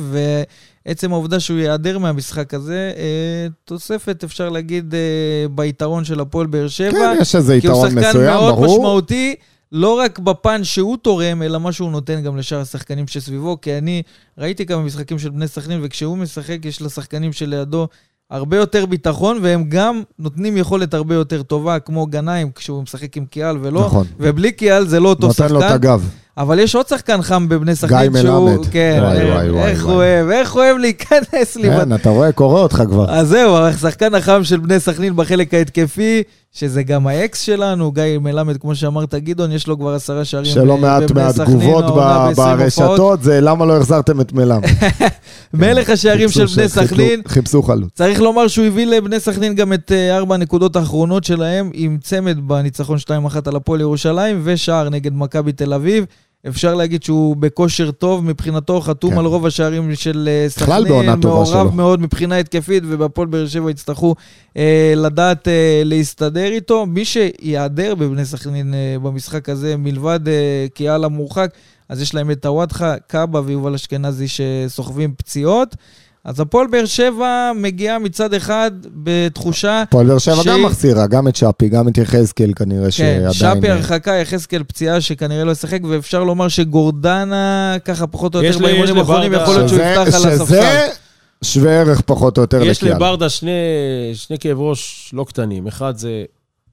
[0.87, 6.69] ועצם העובדה שהוא ייעדר מהמשחק הזה, אה, תוספת, אפשר להגיד, אה, ביתרון של הפועל באר
[6.69, 6.91] שבע.
[6.91, 8.79] כן, יש איזה כי הוא יתרון שחקן מסוים, מאוד ברור.
[8.79, 9.35] משמעותי,
[9.73, 14.03] לא רק בפן שהוא תורם, אלא מה שהוא נותן גם לשאר השחקנים שסביבו, כי אני
[14.39, 17.89] ראיתי כמה משחקים של בני סכנין, וכשהוא משחק, יש לשחקנים שלידו
[18.31, 23.27] הרבה יותר ביטחון, והם גם נותנים יכולת הרבה יותר טובה, כמו גנאים, כשהוא משחק עם
[23.27, 24.07] קיאל ולא, נכון.
[24.19, 25.55] ובלי קיאל זה לא אותו נותן שחקן.
[25.55, 26.11] לו את הגב.
[26.39, 28.51] אבל יש עוד שחקן חם בבני סכנין גיא שהוא...
[28.51, 28.67] מלמד.
[28.71, 29.95] כן, וואי, אה, וואי, וואי, איך וואי.
[29.95, 31.71] הוא אוהב, איך הוא אוהב להיכנס לי.
[31.71, 33.11] כן, אתה רואה, קורא אותך כבר.
[33.11, 36.23] אז זהו, השחקן החם של בני סכנין בחלק ההתקפי,
[36.53, 40.77] שזה גם האקס שלנו, גיא מלמד, כמו שאמרת, גדעון, יש לו כבר עשרה שערים שלא
[40.79, 42.59] מעט מהתגובות העונה ב- ב- 20 הופעות.
[42.59, 44.61] ברשתות זה למה לא החזרתם את מלם.
[45.55, 47.21] מלך השערים של בני סכנין.
[47.29, 47.91] חיפשו חלוץ.
[47.95, 52.49] צריך לומר שהוא הביא לבני סכנין גם את אה, ארבע הנקודות האחרונות שלהם, עם צמד
[52.49, 53.11] בניצחון 2-1
[53.47, 56.05] על הפועל ירושלים, ושער נגד מכבי תל אביב.
[56.47, 59.19] אפשר להגיד שהוא בכושר טוב, מבחינתו חתום כן.
[59.19, 60.69] על רוב השערים של אה, סכנין.
[61.55, 64.15] מעורב מאוד מבחינה התקפית, ובפועל באר שבע יצטרכו
[64.57, 66.87] אה, לדעת אה, להסתדר איתו.
[66.87, 71.51] מי שייעדר בבני סכנין אה, במשחק הזה, מלבד אה, קיאל המורחק,
[71.89, 75.77] אז יש להם את טוואטחה, קאבה ויובל אשכנזי שסוחבים פציעות.
[76.25, 79.83] אז הפועל באר שבע מגיעה מצד אחד בתחושה...
[79.83, 83.33] הפועל באר שבע שהיא- גם מחסירה, גם את שפי, גם את יחזקאל כנראה כן, שעדיין...
[83.33, 88.55] שפי אה, הרחקה, יחזקאל פציעה שכנראה לא ישחק, ואפשר לומר שגורדנה, ככה פחות או יש
[88.57, 90.45] יותר יש באימונים האחרונים, יכול להיות שהוא יפתח על הספסל.
[90.45, 90.89] שזה
[91.45, 92.97] שווה ערך פחות או יותר יש לקיאל.
[92.97, 93.51] לברדה שני,
[94.15, 95.67] שני כאב ראש לא קטנים.
[95.67, 96.25] אחד זה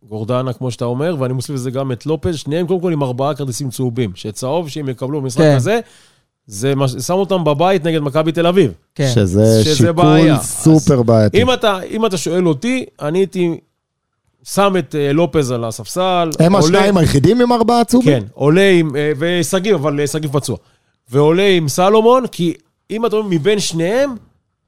[0.10, 3.36] גורדנה, כמו שאתה אומר, ואני מוסיף לזה גם את לופז, שניהם קודם כל עם ארבעה
[3.36, 4.12] כרטיסים צהובים.
[4.16, 5.56] שצהוב שהם יקבלו במשחק כן.
[5.56, 5.80] הזה,
[6.48, 8.72] זה מה ש- שם אותם בבית נגד מכבי תל אביב.
[8.96, 9.12] כן.
[9.16, 10.40] שזה שזה שיקול בעיה.
[10.40, 11.42] סופר בעייתי.
[11.42, 13.58] אם אתה, אם אתה שואל אותי, אני הייתי
[14.44, 16.30] שם את אה, לופז על הספסל.
[16.40, 18.20] הם עולה- השניים היחידים עם ארבעה עצובים?
[18.22, 20.58] כן, עולה עם, אה, ושגיב, אבל אה, שגיב פצוע.
[21.12, 22.54] ועולה עם סלומון, כי
[22.92, 24.16] אם אתה אומר מבין שניהם,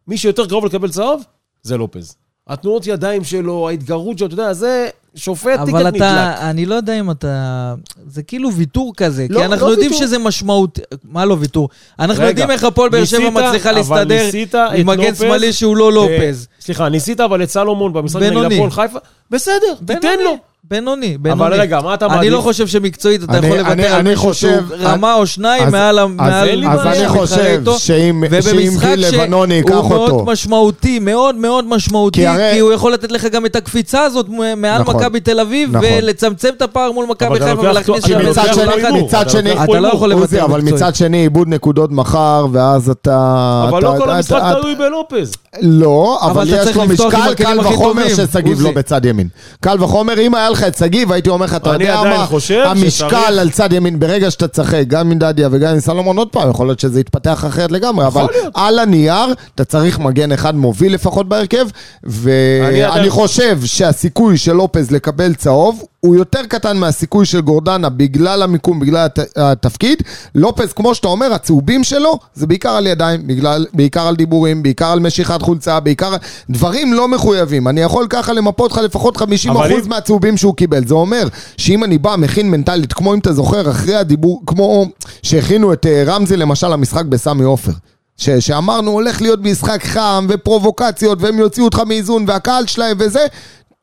[0.08, 1.24] מי שיותר קרוב לקבל צהוב,
[1.64, 2.16] זה לופז.
[2.50, 5.96] התנועות ידיים שלו, ההתגרות שלו, אתה יודע, זה שופט טיקט אבל נדלק.
[5.96, 7.74] אתה, אני לא יודע אם אתה...
[8.08, 10.08] זה כאילו ויתור כזה, לא, כי אנחנו לא יודעים ויתור.
[10.08, 10.80] שזה משמעות...
[11.04, 11.70] מה לא ויתור?
[12.00, 15.78] אנחנו רגע, יודעים איך הפועל באר שבע מצליחה אבל להסתדר עם מגן לופז, שמאלי שהוא
[15.78, 16.48] לא לופז.
[16.52, 18.52] אה, סליחה, ניסית אבל את סלומון במשחק נגד.
[18.52, 19.00] הפועל חיפה?
[19.32, 20.38] בסדר, תיתן לו.
[20.72, 21.42] בינוני, בינוני.
[21.44, 22.32] אבל רגע, מה אתה אני מעדיף?
[22.34, 25.26] לא חושב שמקצועית אתה אני- יכול אני- לוותר על אני מישהו חושב- שהוא רמה או
[25.28, 26.46] שניים אז- מעל ה- אז.
[26.88, 27.62] אני חושב.
[27.78, 32.60] שאם ובמשחק גיל לבנוני ייקח שהוא מאוד אותו, משמעותי, מאוד מאוד משמעותי, כי הרי- כי
[32.60, 34.26] הוא יכול לתת לך גם את הקפיצה הזאת
[34.58, 34.96] מעל נכון.
[34.96, 35.90] מכבי תל אביב, נכון.
[35.94, 39.88] ולצמצם את הפער מול מכבי חיפה ולהכניס מצד שני- אתה לא.
[39.88, 40.62] יכול לוותר אבל.
[40.62, 43.66] מצד שני איבוד נקודות מחר, ואז אתה...
[43.70, 45.34] אבל לא כל המשחק תלוי בלופז.
[45.62, 48.62] לא, אבל יש לו משקל, קל וחומר ששגיב.
[48.62, 49.28] לא בצד ימין.
[49.62, 52.28] קל וחומר, אם היה לך את שגיב, הייתי אומר לך, אתה יודע מה,
[52.66, 56.50] המשקל על צד ימין, ברגע שאתה תשחק, גם עם דדיה וגם עם סלומון, עוד פעם,
[56.50, 58.26] יכול להיות שזה יתפתח אחרת לגמרי, אבל.
[58.54, 61.68] על הנייר, אתה צריך מגן אחד מוביל לפחות בהרכב,
[62.04, 68.80] ואני חושב שהסיכוי של לופז לקבל צהוב, הוא יותר קטן מהסיכוי של גורדנה בגלל המיקום,
[68.80, 69.98] בגלל הת- התפקיד.
[70.36, 74.86] לופז, כמו שאתה אומר, הצהובים שלו זה בעיקר על ידיים, בגלל, בעיקר על דיבורים, בעיקר
[74.92, 76.16] על משיכת חולצה, בעיקר
[76.50, 77.68] דברים לא מחויבים.
[77.68, 79.22] אני יכול ככה למפות לך לפחות 50%
[79.52, 80.88] אבל אם- מהצהובים שהוא קיבל.
[80.88, 81.28] זה אומר
[81.58, 84.86] שאם אני בא, מכין מנטלית, כמו אם אתה זוכר, אחרי הדיבור, כמו
[85.24, 87.72] שהכינו את אה, רמזי למשל למשחק בסמי עופר.
[88.18, 93.26] ש- שאמרנו הולך להיות משחק חם ופרובוקציות והם יוציאו אותך מאיזון והקהל שלהם וזה,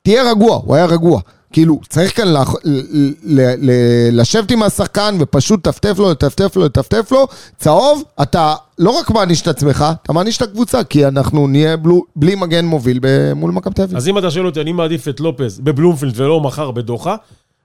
[0.05, 1.21] תהיה רגוע, הוא היה רגוע.
[1.53, 2.81] כאילו, צריך כאן לח- ל-
[3.23, 7.27] ל- ל- לשבת עם השחקן ופשוט לטפטף לו, לטפטף לו, לטפטף לו.
[7.57, 12.03] צהוב, אתה לא רק מעניש את עצמך, אתה מעניש את הקבוצה, כי אנחנו נהיה בלו,
[12.17, 13.97] בלי מגן מוביל ב- מול מכבי תל.
[13.97, 17.17] אז אם אתה שואל אותי, אני מעדיף את לופז בבלומפילד ולא מחר בדוחה,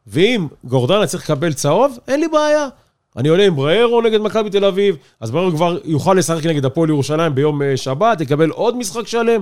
[0.08, 2.68] ואם גורדנה צריך לקבל צהוב, אין לי בעיה.
[3.18, 6.90] אני עולה עם בריירו נגד מכבי תל אביב, אז בריירו כבר יוכל לשחק נגד הפועל
[6.90, 9.42] ירושלים ביום אה, שבת, יקבל עוד משחק שלם.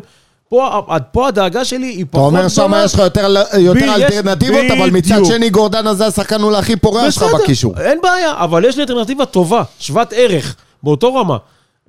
[0.50, 0.82] פה,
[1.12, 2.84] פה הדאגה שלי היא אתה פחות אומר שם גדולה.
[2.84, 5.28] יש לך יותר, יותר ב- יש- אלטרנטיבות, אבל מצד בדיוק.
[5.28, 7.74] שני גורדנה זה השחקן אולי הכי פורע שלך בקישור.
[7.80, 11.38] אין בעיה, אבל יש לי אלטרנטיבה טובה, שוות ערך, באותו רמה.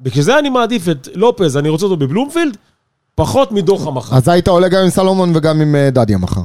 [0.00, 2.56] בגלל זה אני מעדיף את לופז, אני רוצה אותו בבלומפילד,
[3.14, 4.16] פחות מדוחה מחר.
[4.16, 6.40] אז היית עולה גם עם סלומון וגם עם אה, דדיה מחר.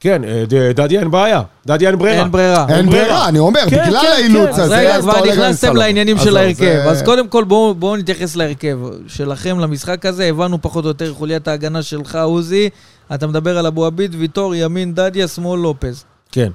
[0.00, 0.44] כן, אה,
[0.74, 2.22] דדיה אין בעיה, דדיה אין ברירה.
[2.22, 2.66] אין ברירה.
[2.68, 3.28] אין ברירה.
[3.28, 4.60] אני אומר, כן, בגלל כן, האילוץ כן.
[4.62, 5.76] הזה, רגע, אז אתה כבר עולה גם עם נכנסתם.
[5.76, 6.60] לעניינים של ההרכב.
[6.64, 10.24] זה- אז קודם כל בואו נתייחס להרכב שלכם למשחק הזה.
[10.24, 12.68] הבנו פחות או יותר חוליית ההגנה שלך, עוזי.
[13.14, 16.04] אתה מדבר על אבו עביד, ויטור, ימין, דדיה, שמאל, לופז.
[16.32, 16.50] כן.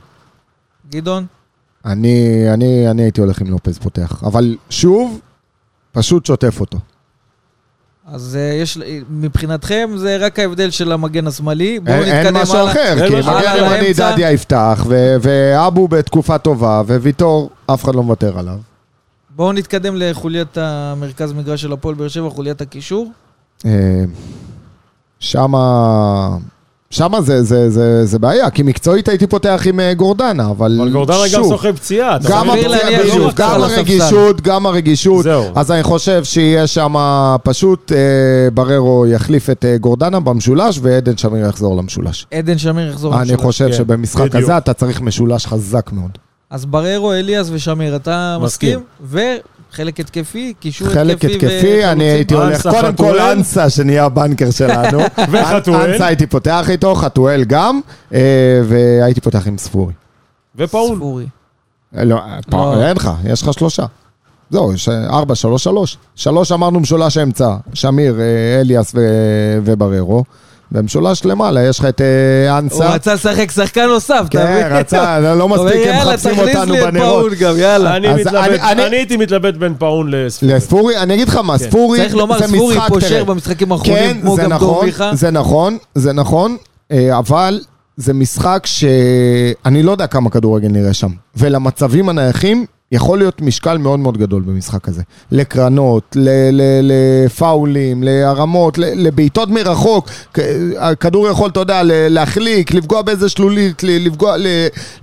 [0.89, 1.25] גדעון?
[1.85, 5.19] אני, אני, אני הייתי הולך עם לופז פותח, אבל שוב,
[5.91, 6.77] פשוט שוטף אותו.
[8.07, 8.77] אז אה, יש,
[9.09, 11.79] מבחינתכם זה רק ההבדל של המגן השמאלי.
[11.79, 12.71] בואו נתקדם אין משהו הלאה.
[12.71, 13.93] אחר, כי מגן הלאה ימני.
[13.93, 18.57] דדיה יפתח, ו- ואבו בתקופה טובה, וויטור, אף אחד לא מוותר עליו.
[19.29, 23.11] בואו נתקדם לחוליית המרכז מגרש של הפועל באר שבע, חוליית הקישור.
[23.65, 24.03] אה,
[25.19, 26.37] שמה...
[26.93, 30.91] שמה זה, זה, זה, זה בעיה, כי מקצועית הייתי פותח עם אה, גורדנה, אבל אבל
[30.91, 32.17] גורדנה גם שוב, סוחב פציעה.
[32.29, 33.61] גם הפציעה, בדיוק, גם.
[33.61, 35.23] הרגישות, גם הרגישות.
[35.23, 35.43] זהו.
[35.55, 36.95] אז אני חושב שיהיה שם
[37.43, 37.97] פשוט אה,
[38.53, 42.27] בררו יחליף את אה, גורדנה במשולש, ועדן שמיר יחזור למשולש.
[42.33, 43.41] עדן שמיר יחזור אני למשולש.
[43.41, 44.43] חושב כן, שבמשחק בדיוק.
[44.43, 46.11] הזה אתה צריך משולש חזק מאוד.
[46.49, 48.79] אז בררו, אליאס ושמיר, אתה מסכים.
[49.03, 49.19] מסכים?
[49.73, 51.89] וחלק התקפי, קישור חלק התקפי התקפי, וחלוצים?
[51.89, 53.19] אני הייתי הולך, קודם כל.
[53.19, 54.99] אנסה, שנהיה הבנקר שלנו.
[55.31, 55.91] וחתואל.
[55.91, 57.79] אנסה הייתי פותח איתו, חתואל גם,
[58.13, 59.93] אה, והייתי פותח עם ספורי.
[60.55, 60.95] ופאול.
[60.95, 61.25] ספורי.
[61.93, 62.19] לא,
[62.49, 63.85] פה, אין לך, יש לך שלושה.
[64.49, 65.97] זהו, יש אה, ארבע, שלוש, שלוש.
[66.15, 68.95] שלוש אמרנו משולש אמצע, שמיר, אה, אליאס
[69.63, 70.23] ובררו.
[70.73, 72.89] ומשולש למעלה, יש לך את אה, הוא אנסה.
[72.89, 74.77] רצה לשחק שחקן נוסף, אתה כן, מבין?
[74.77, 77.19] רצה, לא הוא אומר, מספיק, הם יאללה, מחפשים תכניס אותנו לי את בנרות.
[77.21, 77.95] פאול גם, יאללה.
[78.71, 80.53] אני הייתי מתלבט בין פאון לספורי.
[80.53, 83.23] לספורי, אני אגיד לך מה, ספורי צריך לומר, זה ספורי משחק, פושר.
[83.23, 85.15] במשחקים האחרונים, כן, כמו זה גם דור נכון.
[85.15, 86.57] זה נכון, זה נכון,
[86.91, 87.59] אה, אבל
[87.97, 91.09] זה משחק שאני לא יודע כמה כדורגל נראה שם.
[91.37, 95.01] ולמצבים הנייחים יכול להיות משקל מאוד מאוד גדול במשחק הזה.
[95.31, 96.17] לקרנות,
[96.81, 100.09] לפאולים, להרמות, לבעיטות מרחוק.
[100.77, 104.35] הכדור יכול, אתה יודע, להחליק, לפגוע באיזה שלולית, לפגוע,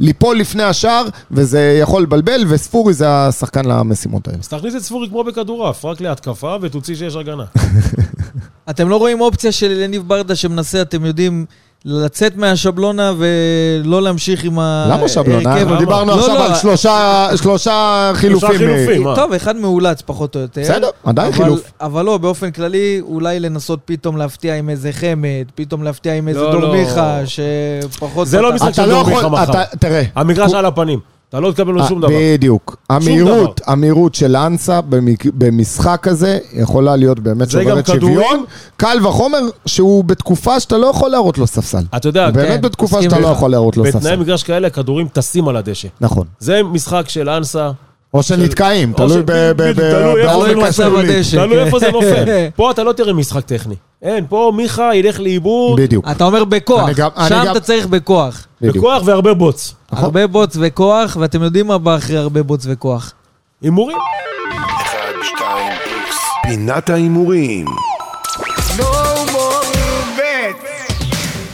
[0.01, 4.39] ליפול לפני השער, וזה יכול לבלבל, וספורי זה השחקן למשימות האלה.
[4.39, 7.45] אז תכניס את ספורי כמו בכדורעף, רק להתקפה ותוציא שיש הגנה.
[8.71, 11.47] אתם לא רואים אופציה של יניב ברדה שמנסה, אתם יודעים,
[11.85, 15.17] לצאת מהשבלונה ולא להמשיך עם ההרכב?
[15.45, 15.79] למה למה?
[15.79, 16.47] דיברנו לא, עכשיו לא.
[16.47, 18.49] על שלושה- שלושה חילופים.
[18.59, 19.03] חילופים.
[19.03, 19.17] מה?
[19.17, 20.61] טוב, אחד מאולץ פחות או יותר.
[20.61, 21.61] בסדר, עדיין אבל- חילוף.
[21.81, 26.41] אבל לא, באופן כללי, אולי לנסות פתאום להפתיע עם איזה חמד, פתאום להפתיע עם איזה
[26.41, 26.73] לא, דור לא.
[26.73, 28.29] מיכה, שפחות...
[28.29, 28.53] זה לא.
[28.53, 29.43] משחק אתה של לא דור יכול, מיכה מחר.
[29.63, 30.03] אתה- תראה.
[30.15, 30.99] המגרש על הפנים.
[31.31, 32.13] אתה לא תקבל לו שום דבר.
[32.21, 32.77] בדיוק.
[32.91, 34.81] המהירות, המהירות של אנסה
[35.25, 38.15] במשחק הזה יכולה להיות באמת שוברת כדורים.
[38.15, 38.45] שוויון.
[38.77, 41.83] קל וחומר שהוא בתקופה שאתה לא יכול להראות לו ספסל.
[41.97, 43.29] אתה יודע, באמת כן, בתקופה מסכים שאתה לא.
[43.29, 44.17] יכול להראות לו בתנאי ספסל.
[44.17, 45.89] מגרש כאלה, הכדורים טסים על הדשא.
[46.01, 46.27] נכון.
[46.39, 47.71] זה משחק של אנסה,
[48.15, 50.87] או שנתקעים, תלוי של- ב- ב- בדיוק, ב- תלוי איפה בעומק זה.
[50.87, 51.37] הדשא.
[51.37, 51.65] תלוי כן.
[51.67, 52.25] איפה זה נופל.
[52.57, 53.75] פה אתה לא תראה משחק טכני.
[54.03, 56.07] אין, פה מיכה ילך לאיבוד, בדיוק.
[56.11, 56.89] אתה אומר בכוח,
[57.29, 58.47] שם אתה צריך בכוח.
[58.61, 59.75] בכוח והרבה בוץ.
[59.93, 60.05] נכון.
[60.05, 63.13] הרבה בוץ וכוח, ואתם יודעים מה בא אחרי הרבה בוץ וכוח.
[63.63, 63.97] הימורים.
[66.43, 67.67] פינת ההימורים.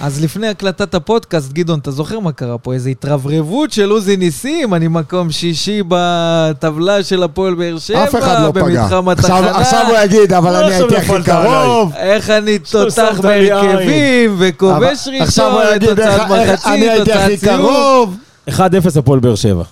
[0.07, 2.75] אז לפני הקלטת הפודקאסט, גדעון, אתה זוכר מה קרה פה?
[2.75, 8.43] איזו התרברבות של עוזי ניסים, אני מקום שישי בטבלה של הפועל באר שבע, אף אחד
[8.43, 8.63] לא פגע.
[8.65, 9.59] במתחם עכשיו- התחנה.
[9.59, 11.93] עכשיו הוא יגיד, אבל לא, אני הייתי הכי קרוב.
[11.97, 16.67] איך אני תותח בהרכבים, אבל- וכובש עכשיו הוא ראשון, יגיד, איך- תוצאת איך אני מחצית,
[16.91, 17.57] הייתי תוצאת הכי סיום.
[17.57, 18.17] קרוב.
[18.51, 19.63] 1-0 הפועל באר שבע.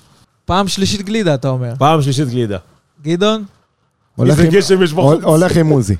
[0.45, 1.73] פעם שלישית גלידה, אתה אומר.
[1.79, 2.59] פעם שלישית גלידה.
[3.03, 3.45] גדעון?
[5.25, 5.97] הולך עם עוזי.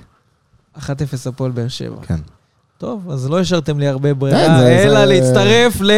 [0.79, 0.87] 1-0
[1.27, 1.97] הפועל באר שבע.
[2.07, 2.17] כן.
[2.79, 5.91] טוב, אז לא השארתם לי הרבה ברירה, כן, אלא להצטרף ל...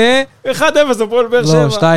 [0.45, 0.61] 1-0
[1.05, 1.97] הפועל באר לא, שבע.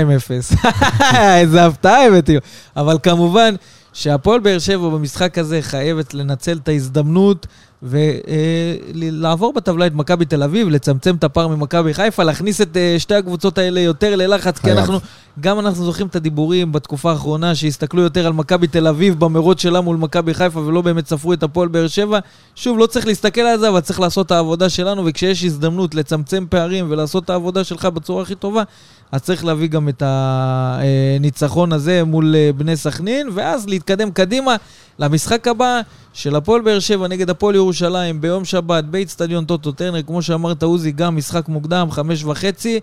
[0.54, 0.70] 2-0.
[1.40, 2.38] איזה הפתעה הבאתי.
[2.76, 3.56] אבל כמובן
[3.94, 7.48] שהפועל באר שבע במשחק הזה חייבת לנצל את ההזדמנות
[7.84, 13.16] ולעבור בטבלה את מכבי תל אביב, לצמצם את הפער ממכבי חיפה, להכניס את אה, שתי
[13.16, 14.72] הקבוצות האלה יותר ללחץ, כי.
[14.72, 15.00] אנחנו,
[15.40, 19.82] גם אנחנו זוכרים את הדיבורים בתקופה האחרונה, שהסתכלו יותר על מכבי תל אביב במרוץ שלה
[19.82, 22.20] מול מכבי חיפה ולא באמת ספרו את הפועל באר שבע.
[22.56, 26.46] שוב, לא צריך להסתכל על זה, אבל צריך לעשות את העבודה שלנו, וכשיש הזדמנות לצמצם
[26.50, 28.64] פערים ולעשות את העבודה שלך בצורה הכי טובה,
[29.12, 34.56] אז צריך להביא גם את הניצחון הזה מול אה, בני סכנין, ואז להתקדם קדימה
[35.00, 35.82] למשחק הבא
[36.14, 40.92] של הפועל באר שבע נגד הפועל ירושלים ביום שבת באיצטדיון טוטו טרנר, כמו שאמרת עוזי,
[40.92, 42.80] גם משחק מוקדם, חמש וחצי,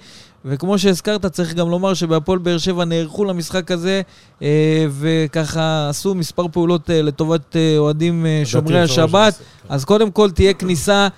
[0.49, 4.03] וכמו שהזכרת, צריך גם לומר שבהפועל באר שבע נערכו למשחק הזה,
[4.43, 9.35] אה, וככה עשו מספר פעולות אה, לטובת אה, אוהדים שומרי השבת.
[9.69, 11.09] אז קודם כל תהיה כניסה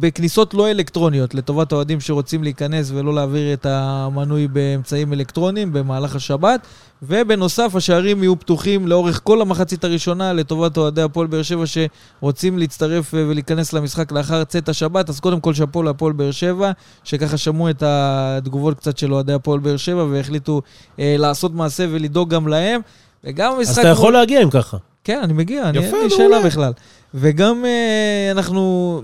[0.00, 6.60] בכניסות לא אלקטרוניות, לטובת האוהדים שרוצים להיכנס ולא להעביר את המנוי באמצעים אלקטרוניים במהלך השבת.
[7.02, 13.14] ובנוסף, השערים יהיו פתוחים לאורך כל המחצית הראשונה לטובת אוהדי הפועל באר שבע שרוצים להצטרף
[13.14, 15.08] אה, ולהיכנס למשחק לאחר צאת השבת.
[15.08, 16.70] אז קודם כל שאפו להפועל באר שבע,
[17.04, 20.62] שככה שמעו את התגובות קצת של אוהדי הפועל באר שבע והחליטו
[20.98, 22.80] אה, לעשות מעשה ולדאוג גם להם.
[23.24, 23.70] וגם המשחק...
[23.70, 24.76] אז אתה יכול מול- להגיע אם ככה.
[25.04, 26.10] כן, אני מגיע, אני אין יפה, לי.
[26.10, 26.72] שאלה בכלל.
[27.14, 29.02] וגם אה, אנחנו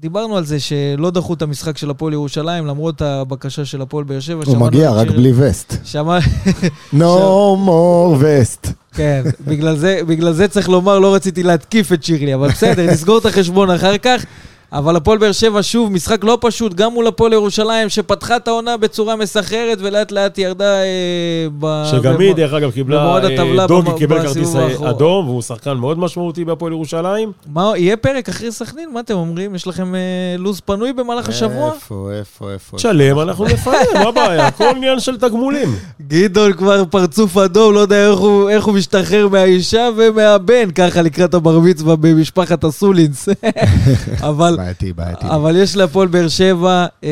[0.00, 4.20] דיברנו על זה שלא דחו את המשחק של הפועל ירושלים, למרות הבקשה של הפועל באר
[4.20, 4.42] שבע.
[4.46, 5.74] הוא מגיע, רק בלי וסט.
[5.84, 6.18] שמע...
[6.94, 6.96] No
[7.66, 8.66] more וסט.
[8.94, 13.18] כן, בגלל זה, בגלל זה צריך לומר, לא רציתי להתקיף את שירלי, אבל בסדר, נסגור
[13.18, 14.24] את החשבון אחר כך.
[14.72, 18.76] אבל הפועל באר שבע, שוב, משחק לא פשוט, גם מול הפועל ירושלים, שפתחה את העונה
[18.76, 21.84] בצורה מסחררת ולאט לאט ירדה אה, ב...
[21.90, 24.88] שגם היא, דרך אגב, קיבלה, במועד אה, הטבלה דוגי קיבל כרטיס האחרון.
[24.88, 27.32] אדום, והוא שחקן מאוד משמעותי בהפועל ירושלים.
[27.46, 28.90] מה, יהיה פרק אחרי סכנין?
[28.92, 29.54] מה אתם אומרים?
[29.54, 30.00] יש לכם אה,
[30.38, 31.72] לו"ז פנוי במהלך השבוע?
[31.74, 32.76] איפה, איפה, איפה?
[32.76, 34.46] תשלם, אנחנו נפנה, מה הבעיה?
[34.46, 35.74] הכל עניין של תגמולים.
[36.08, 41.34] גדעון כבר פרצוף אדום, לא יודע איך הוא, איך הוא משתחרר מהאישה ומהבן, ככה לקראת
[41.34, 43.28] הבר מצווה במשפחת הסולינס.
[44.30, 45.26] אבל בעייתי, בעייתי.
[45.26, 47.08] אבל יש להפועל באר שבע אה,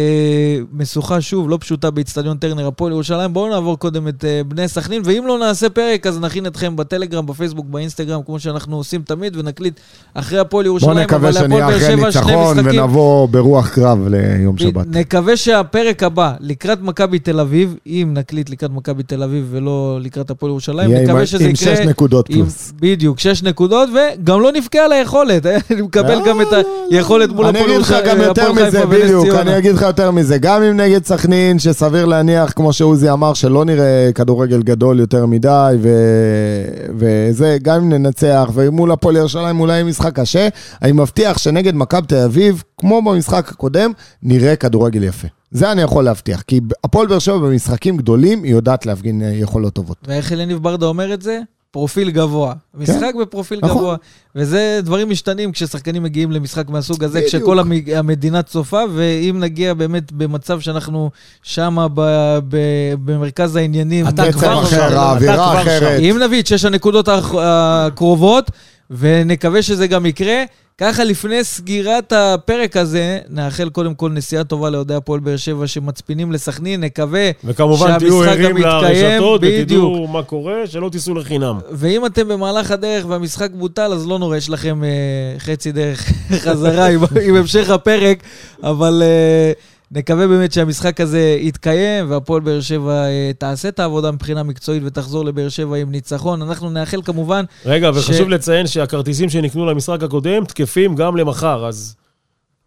[0.72, 3.32] משוכה שוב, לא פשוטה באיצטדיון טרנר, הפועל ירושלים.
[3.32, 7.26] בואו נעבור קודם את אה, בני סכנין, ואם לא נעשה פרק, אז נכין אתכם בטלגרם,
[7.26, 9.80] בפייסבוק, באינסטגרם, כמו שאנחנו עושים תמיד, ונקליט
[10.14, 10.98] אחרי הפועל ירושלים.
[10.98, 12.56] נקווה אבל להפועל שנהיה אחרי ניצחון.
[12.64, 14.86] ונבוא ברוח קרב ליום שבת.
[14.90, 20.30] נקווה שהפרק הבא, לקראת מכבי תל אביב, אם נקליט לקראת מכבי תל אביב ולא לקראת
[20.30, 21.76] הפועל ירושלים, עם- נקווה שזה עם יקרה...
[21.76, 22.72] שש נקודות עם- פלוס.
[22.80, 25.46] בדיוק, שש נקודות, וגם לא נבכה על היכולת.
[25.70, 26.46] אני מקבל לא, גם את
[26.90, 29.26] היכולת מול אני הפועל אגיד לך ירושלים, גם יותר הפועל מזה, בדיוק.
[29.34, 30.38] אני אגיד לך יותר מזה.
[30.38, 35.76] גם אם נגד סכנין, שסביר להניח, כמו שעוזי אמר, שלא נראה כדורגל גדול יותר מדי,
[35.80, 36.64] ו-
[36.94, 40.48] וזה, גם אם ננצח, ומול הפועל ירושלים אולי משחק קשה,
[40.82, 45.28] אני מבטיח שנגד מכבי תל אביב, כמו במשחק הקודם, נראה כדורגל יפה.
[45.50, 49.72] זה אני יכול להבטיח, כי הפועל באר שבע במשחקים גדולים, היא יודעת להפגין אה, יכולות
[49.72, 49.96] טובות.
[50.06, 51.40] ואיך אלניב ברדה אומר את זה?
[51.70, 52.52] פרופיל גבוה.
[52.74, 53.76] משחק בפרופיל נכון.
[53.76, 53.96] גבוה.
[54.36, 57.28] וזה דברים משתנים כששחקנים מגיעים למשחק מהסוג הזה, בדיוק.
[57.34, 61.10] כשכל המ- המדינה צופה, ואם נגיע באמת במצב שאנחנו
[61.42, 66.00] שמה ב- ב- במרכז העניינים, אתה כבר אחר, שם, האווירה כבר אחרת.
[66.00, 67.08] אם נביא את שש הנקודות
[67.38, 68.50] הקרובות,
[68.90, 70.42] ונקווה שזה גם יקרה,
[70.80, 76.32] ככה לפני סגירת הפרק הזה, נאחל קודם כל נסיעה טובה לאוהדי הפועל באר שבע שמצפינים
[76.32, 79.40] לסכנין, נקווה וכמובן תהיו ערים לרשתות.
[79.44, 81.58] ותדעו מה קורה, שלא תיסעו לחינם.
[81.70, 86.12] ואם אתם במהלך הדרך והמשחק בוטל, אז לא נורא, יש לכם אה, חצי דרך
[86.44, 88.22] חזרה עם, עם המשך הפרק,
[88.62, 89.52] אבל אה,
[89.92, 95.24] נקווה באמת שהמשחק הזה יתקיים, והפועל באר שבע אה, תעשה את העבודה מבחינה מקצועית ותחזור
[95.24, 96.42] לבאר שבע עם ניצחון.
[96.42, 101.94] אנחנו נאחל כמובן, רגע, ש- וחשוב לציין שהכרטיסים שנקנו למשחק הקודם תקפים גם למחר, אז...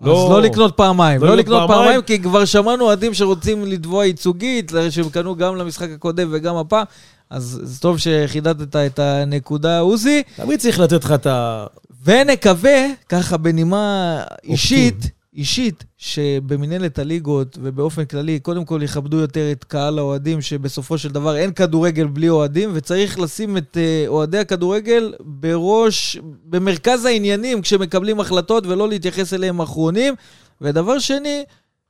[0.02, 1.84] אז לא לקנות פעמיים, לא לא לקנות פעמיים.
[1.84, 6.86] פעמיים, כי כבר שמענו אוהדים שרוצים לתבוע ייצוגית, שהם קנו גם למשחק הקודם וגם הפעם.
[7.30, 10.24] אז זה טוב שחידדת את הנקודה, עוזי.
[10.36, 11.66] תמיד צריך לתת לך את ה...
[12.06, 20.00] ונקווה, ככה בנימה אישית, אישית, שבמנהלת הליגות ובאופן כללי, קודם כל יכבדו יותר את קהל
[20.00, 26.18] האוהדים, שבסופו של דבר אין כדורגל בלי אוהדים, וצריך לשים את אה, אוהדי הכדורגל בראש,
[26.46, 30.14] במרכז העניינים כשמקבלים החלטות, ולא להתייחס אליהם אחרונים.
[30.62, 31.44] ודבר שני,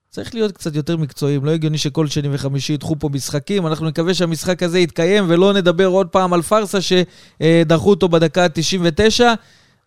[0.09, 3.67] צריך להיות קצת יותר מקצועיים, לא הגיוני שכל שני וחמישי ידחו פה משחקים.
[3.67, 9.21] אנחנו נקווה שהמשחק הזה יתקיים ולא נדבר עוד פעם על פארסה שדחו אותו בדקה ה-99.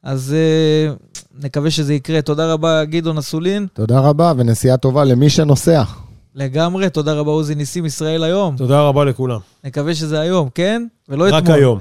[0.05, 0.95] אז אה,
[1.45, 2.23] נקווה שזה יקרה.
[2.23, 3.67] תודה רבה, גדעון אסולין.
[3.73, 5.83] תודה רבה, ונסיעה טובה למי שנוסע.
[6.35, 6.91] לגמרי.
[6.91, 8.57] תודה רבה, עוזי ניסים, ישראל היום.
[8.57, 9.39] תודה רבה לכולם.
[9.65, 10.87] נקווה שזה היום, כן?
[11.09, 11.59] ולא רק אתמול.
[11.59, 11.79] היום.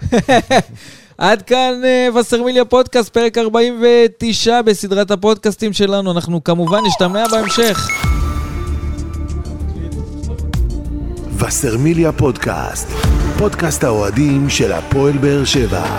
[1.17, 6.11] עד כאן אה, וסרמיליה פודקאסט, פרק 49 בסדרת הפודקאסטים שלנו.
[6.11, 7.88] אנחנו כמובן נשתמע בהמשך.
[11.38, 12.88] וסרמיליה פודקאסט,
[13.38, 15.97] פודקאסט האוהדים של הפועל באר שבע.